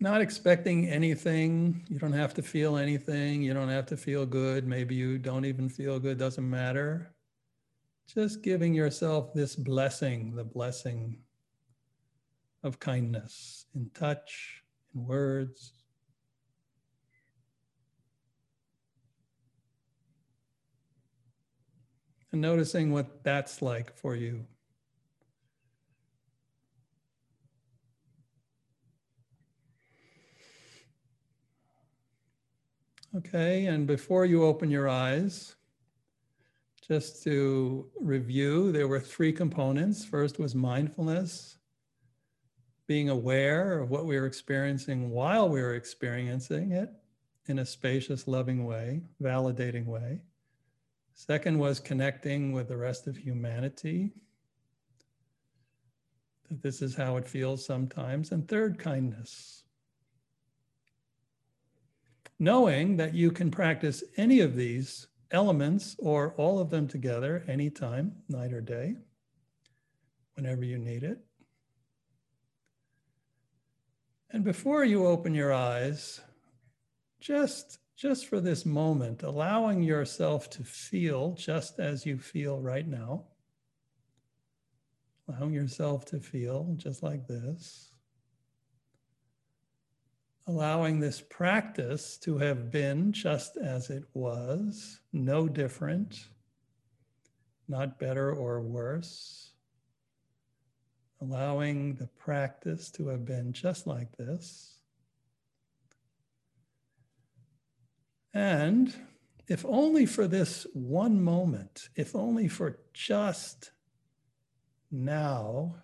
Not 0.00 0.20
expecting 0.20 0.88
anything. 0.88 1.84
You 1.88 1.98
don't 1.98 2.12
have 2.12 2.34
to 2.34 2.42
feel 2.42 2.76
anything. 2.76 3.42
You 3.42 3.54
don't 3.54 3.68
have 3.68 3.86
to 3.86 3.96
feel 3.96 4.26
good. 4.26 4.66
Maybe 4.66 4.94
you 4.94 5.18
don't 5.18 5.44
even 5.44 5.68
feel 5.68 5.98
good, 5.98 6.18
doesn't 6.18 6.48
matter. 6.48 7.14
Just 8.12 8.42
giving 8.42 8.74
yourself 8.74 9.32
this 9.34 9.56
blessing, 9.56 10.34
the 10.36 10.44
blessing 10.44 11.18
of 12.62 12.78
kindness 12.78 13.66
in 13.74 13.90
touch, 13.94 14.62
in 14.94 15.06
words. 15.06 15.72
and 22.32 22.42
noticing 22.42 22.92
what 22.92 23.24
that's 23.24 23.62
like 23.62 23.96
for 23.96 24.14
you. 24.14 24.44
Okay, 33.16 33.64
and 33.66 33.86
before 33.86 34.26
you 34.26 34.44
open 34.44 34.70
your 34.70 34.90
eyes, 34.90 35.56
just 36.86 37.22
to 37.22 37.90
review, 37.98 38.72
there 38.72 38.88
were 38.88 39.00
three 39.00 39.32
components. 39.32 40.04
First 40.04 40.38
was 40.38 40.54
mindfulness, 40.54 41.56
being 42.86 43.08
aware 43.08 43.78
of 43.78 43.88
what 43.88 44.04
we 44.04 44.20
were 44.20 44.26
experiencing 44.26 45.10
while 45.10 45.48
we 45.48 45.62
were 45.62 45.74
experiencing 45.76 46.72
it 46.72 46.90
in 47.46 47.60
a 47.60 47.64
spacious, 47.64 48.28
loving 48.28 48.66
way, 48.66 49.00
validating 49.22 49.86
way. 49.86 50.20
Second 51.14 51.58
was 51.58 51.80
connecting 51.80 52.52
with 52.52 52.68
the 52.68 52.76
rest 52.76 53.06
of 53.06 53.16
humanity. 53.16 54.12
That 56.50 56.60
this 56.60 56.82
is 56.82 56.94
how 56.94 57.16
it 57.16 57.26
feels 57.26 57.64
sometimes. 57.64 58.30
And 58.32 58.46
third, 58.46 58.78
kindness. 58.78 59.62
Knowing 62.38 62.96
that 62.96 63.14
you 63.14 63.30
can 63.30 63.50
practice 63.50 64.04
any 64.16 64.40
of 64.40 64.56
these 64.56 65.06
elements 65.30 65.96
or 65.98 66.34
all 66.36 66.58
of 66.58 66.70
them 66.70 66.86
together 66.86 67.44
anytime, 67.48 68.12
night 68.28 68.52
or 68.52 68.60
day, 68.60 68.94
whenever 70.34 70.64
you 70.64 70.78
need 70.78 71.02
it. 71.02 71.18
And 74.30 74.44
before 74.44 74.84
you 74.84 75.06
open 75.06 75.34
your 75.34 75.52
eyes, 75.52 76.20
just 77.20 77.78
just 77.96 78.26
for 78.26 78.40
this 78.40 78.66
moment, 78.66 79.22
allowing 79.22 79.82
yourself 79.82 80.50
to 80.50 80.62
feel 80.62 81.32
just 81.32 81.80
as 81.80 82.04
you 82.04 82.18
feel 82.18 82.60
right 82.60 82.86
now. 82.86 83.24
Allowing 85.28 85.54
yourself 85.54 86.04
to 86.06 86.20
feel 86.20 86.74
just 86.76 87.02
like 87.02 87.26
this. 87.26 87.90
Allowing 90.46 91.00
this 91.00 91.20
practice 91.20 92.16
to 92.18 92.38
have 92.38 92.70
been 92.70 93.12
just 93.12 93.56
as 93.56 93.90
it 93.90 94.04
was, 94.14 95.00
no 95.12 95.48
different, 95.48 96.26
not 97.68 97.98
better 97.98 98.32
or 98.32 98.60
worse. 98.60 99.52
Allowing 101.20 101.94
the 101.94 102.06
practice 102.06 102.90
to 102.92 103.08
have 103.08 103.24
been 103.24 103.52
just 103.52 103.86
like 103.86 104.16
this 104.16 104.76
And 108.36 108.94
if 109.48 109.64
only 109.64 110.04
for 110.04 110.28
this 110.28 110.66
one 110.74 111.22
moment, 111.22 111.88
if 111.96 112.14
only 112.14 112.48
for 112.48 112.80
just 112.92 113.70
now, 114.90 115.76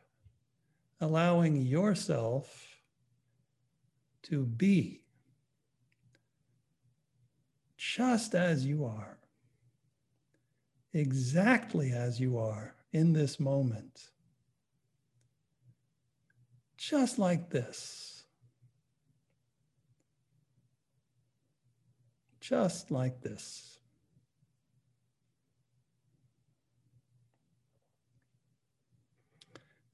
allowing 1.00 1.56
yourself 1.56 2.71
to 4.24 4.44
be 4.44 5.02
just 7.76 8.34
as 8.34 8.64
you 8.64 8.84
are, 8.84 9.18
exactly 10.92 11.92
as 11.92 12.20
you 12.20 12.38
are 12.38 12.74
in 12.92 13.12
this 13.12 13.40
moment, 13.40 14.10
just 16.76 17.18
like 17.18 17.50
this. 17.50 18.12
just 22.42 22.90
like 22.90 23.20
this. 23.22 23.78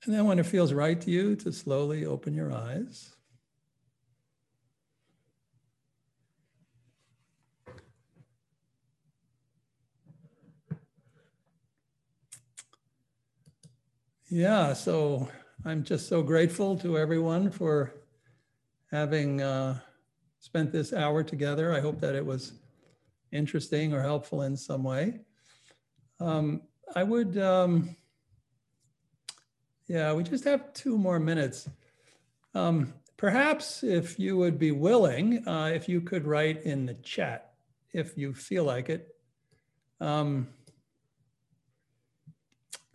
And 0.04 0.14
then 0.14 0.24
when 0.24 0.38
it 0.38 0.46
feels 0.46 0.72
right 0.72 0.98
to 1.02 1.10
you, 1.10 1.36
to 1.36 1.52
slowly 1.52 2.06
open 2.06 2.32
your 2.32 2.50
eyes. 2.50 3.10
Yeah, 14.30 14.74
so 14.74 15.26
I'm 15.64 15.82
just 15.82 16.06
so 16.06 16.22
grateful 16.22 16.76
to 16.80 16.98
everyone 16.98 17.50
for 17.50 17.94
having 18.90 19.40
uh, 19.40 19.80
spent 20.38 20.70
this 20.70 20.92
hour 20.92 21.22
together. 21.22 21.72
I 21.74 21.80
hope 21.80 21.98
that 22.00 22.14
it 22.14 22.26
was 22.26 22.52
interesting 23.32 23.94
or 23.94 24.02
helpful 24.02 24.42
in 24.42 24.54
some 24.54 24.84
way. 24.84 25.20
Um, 26.20 26.60
I 26.94 27.04
would, 27.04 27.38
um, 27.38 27.96
yeah, 29.86 30.12
we 30.12 30.24
just 30.24 30.44
have 30.44 30.74
two 30.74 30.98
more 30.98 31.18
minutes. 31.18 31.66
Um, 32.54 32.92
perhaps 33.16 33.82
if 33.82 34.18
you 34.18 34.36
would 34.36 34.58
be 34.58 34.72
willing, 34.72 35.48
uh, 35.48 35.70
if 35.72 35.88
you 35.88 36.02
could 36.02 36.26
write 36.26 36.64
in 36.64 36.84
the 36.84 36.94
chat, 36.96 37.54
if 37.94 38.18
you 38.18 38.34
feel 38.34 38.64
like 38.64 38.90
it, 38.90 39.08
um, 40.02 40.48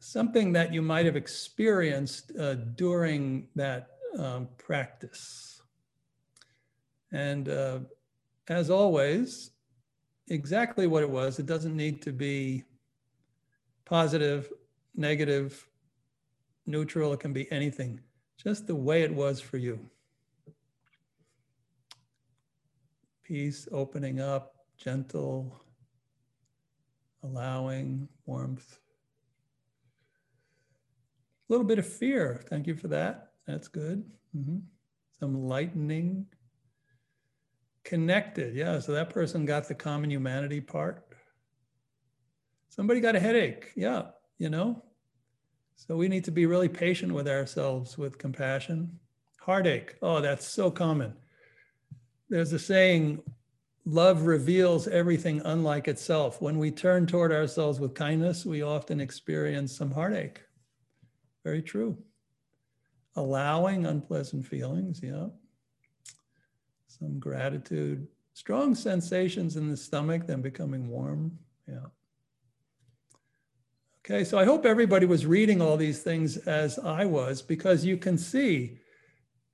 something 0.03 0.51
that 0.51 0.73
you 0.73 0.81
might 0.81 1.05
have 1.05 1.15
experienced 1.15 2.31
uh, 2.37 2.55
during 2.55 3.47
that 3.55 3.87
um, 4.19 4.49
practice. 4.57 5.61
And 7.11 7.47
uh, 7.47 7.79
as 8.49 8.69
always, 8.69 9.51
exactly 10.27 10.87
what 10.87 11.03
it 11.03 11.09
was. 11.09 11.39
It 11.39 11.45
doesn't 11.45 11.75
need 11.75 12.01
to 12.01 12.11
be 12.11 12.63
positive, 13.85 14.51
negative, 14.95 15.65
neutral. 16.65 17.13
It 17.13 17.21
can 17.21 17.33
be 17.33 17.49
anything, 17.51 18.01
just 18.37 18.67
the 18.67 18.75
way 18.75 19.03
it 19.03 19.13
was 19.13 19.39
for 19.39 19.57
you. 19.57 19.79
Peace, 23.23 23.69
opening 23.71 24.19
up, 24.19 24.55
gentle, 24.77 25.61
allowing, 27.23 28.09
warmth. 28.25 28.79
Little 31.53 31.67
bit 31.67 31.77
of 31.77 31.85
fear. 31.85 32.43
Thank 32.49 32.65
you 32.65 32.73
for 32.73 32.87
that. 32.87 33.33
That's 33.45 33.67
good. 33.67 34.03
Mm-hmm. 34.35 34.57
Some 35.19 35.47
lightening, 35.47 36.25
Connected, 37.83 38.55
yeah. 38.55 38.79
So 38.79 38.93
that 38.93 39.11
person 39.11 39.45
got 39.45 39.67
the 39.67 39.75
common 39.75 40.09
humanity 40.09 40.59
part. 40.59 41.05
Somebody 42.69 43.01
got 43.01 43.15
a 43.15 43.19
headache, 43.19 43.71
yeah, 43.75 44.05
you 44.39 44.49
know. 44.49 44.81
So 45.75 45.95
we 45.95 46.07
need 46.07 46.23
to 46.23 46.31
be 46.31 46.47
really 46.47 46.69
patient 46.69 47.13
with 47.13 47.27
ourselves 47.27 47.95
with 47.95 48.17
compassion. 48.17 48.97
Heartache, 49.39 49.95
oh, 50.01 50.21
that's 50.21 50.47
so 50.47 50.71
common. 50.71 51.13
There's 52.29 52.53
a 52.53 52.57
saying, 52.57 53.21
love 53.85 54.23
reveals 54.23 54.87
everything 54.87 55.43
unlike 55.45 55.87
itself. 55.87 56.41
When 56.41 56.57
we 56.57 56.71
turn 56.71 57.05
toward 57.05 57.31
ourselves 57.31 57.79
with 57.79 57.93
kindness, 57.93 58.43
we 58.43 58.63
often 58.63 58.99
experience 58.99 59.77
some 59.77 59.91
heartache. 59.91 60.41
Very 61.43 61.61
true. 61.61 61.97
Allowing 63.15 63.85
unpleasant 63.85 64.45
feelings, 64.45 65.01
yeah 65.03 65.27
some 66.99 67.19
gratitude, 67.19 68.07
strong 68.33 68.75
sensations 68.75 69.57
in 69.57 69.69
the 69.69 69.77
stomach, 69.77 70.27
then 70.27 70.41
becoming 70.41 70.87
warm. 70.87 71.37
Yeah. 71.67 71.85
Okay, 74.05 74.23
so 74.23 74.37
I 74.37 74.45
hope 74.45 74.65
everybody 74.65 75.05
was 75.05 75.25
reading 75.25 75.61
all 75.61 75.77
these 75.77 76.03
things 76.03 76.37
as 76.37 76.77
I 76.77 77.05
was 77.05 77.41
because 77.41 77.85
you 77.85 77.97
can 77.97 78.17
see 78.17 78.79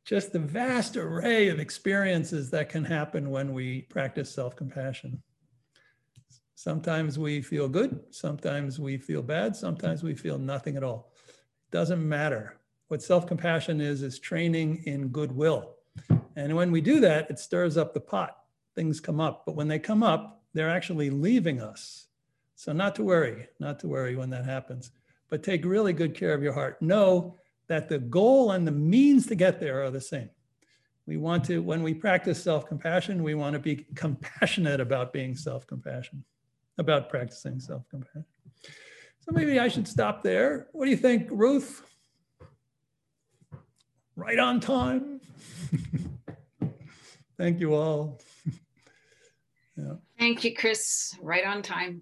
just 0.06 0.34
the 0.34 0.40
vast 0.40 0.98
array 0.98 1.50
of 1.50 1.60
experiences 1.60 2.50
that 2.50 2.70
can 2.70 2.84
happen 2.84 3.30
when 3.30 3.54
we 3.54 3.84
practice 3.84 4.34
self 4.34 4.56
compassion. 4.56 5.22
Sometimes 6.56 7.18
we 7.18 7.42
feel 7.42 7.70
good, 7.70 8.02
sometimes 8.10 8.80
we 8.80 8.98
feel 8.98 9.22
bad, 9.22 9.56
sometimes 9.56 10.04
we 10.04 10.14
feel 10.14 10.38
nothing 10.38 10.76
at 10.76 10.84
all. 10.84 11.14
Doesn't 11.72 12.08
matter. 12.08 12.58
What 12.88 13.04
self 13.04 13.28
compassion 13.28 13.82
is, 13.82 14.02
is 14.02 14.20
training 14.20 14.84
in 14.86 15.10
goodwill. 15.10 15.76
And 16.36 16.56
when 16.56 16.72
we 16.72 16.82
do 16.82 17.00
that, 17.02 17.30
it 17.30 17.40
stirs 17.40 17.78
up 17.78 17.94
the 17.94 18.00
pot. 18.00 18.38
Things 18.76 19.00
come 19.00 19.20
up. 19.20 19.44
But 19.46 19.56
when 19.56 19.68
they 19.68 19.80
come 19.80 20.04
up, 20.04 20.42
they're 20.54 20.70
actually 20.70 21.10
leaving 21.10 21.62
us. 21.62 22.08
So, 22.56 22.74
not 22.74 22.96
to 22.96 23.04
worry, 23.04 23.48
not 23.60 23.80
to 23.80 23.88
worry 23.88 24.16
when 24.16 24.30
that 24.32 24.46
happens, 24.46 24.92
but 25.30 25.44
take 25.44 25.64
really 25.64 25.94
good 25.94 26.16
care 26.16 26.34
of 26.34 26.44
your 26.44 26.54
heart. 26.54 26.82
Know 26.82 27.36
that 27.68 27.88
the 27.88 28.00
goal 28.00 28.52
and 28.52 28.68
the 28.68 28.72
means 28.72 29.28
to 29.28 29.36
get 29.36 29.60
there 29.60 29.84
are 29.84 29.92
the 29.92 30.02
same. 30.02 30.30
We 31.06 31.18
want 31.18 31.44
to, 31.46 31.62
when 31.62 31.84
we 31.84 31.94
practice 31.94 32.44
self 32.44 32.68
compassion, 32.68 33.24
we 33.24 33.36
want 33.36 33.54
to 33.54 33.60
be 33.60 33.86
compassionate 33.96 34.80
about 34.80 35.14
being 35.14 35.36
self 35.36 35.68
compassion, 35.68 36.24
about 36.78 37.10
practicing 37.10 37.60
self 37.60 37.88
compassion. 37.90 38.26
So, 39.30 39.36
maybe 39.36 39.60
I 39.60 39.68
should 39.68 39.88
stop 39.88 40.24
there. 40.24 40.70
What 40.72 40.86
do 40.86 40.92
you 40.92 40.98
think, 40.98 41.28
Ruth? 41.30 41.86
Right 44.16 44.40
on 44.40 44.60
time. 44.60 45.22
Thank 47.38 47.60
you 47.60 47.76
all. 47.76 48.20
yeah. 49.78 49.94
Thank 50.18 50.44
you, 50.44 50.56
Chris. 50.56 51.16
Right 51.22 51.46
on 51.46 51.62
time. 51.62 51.98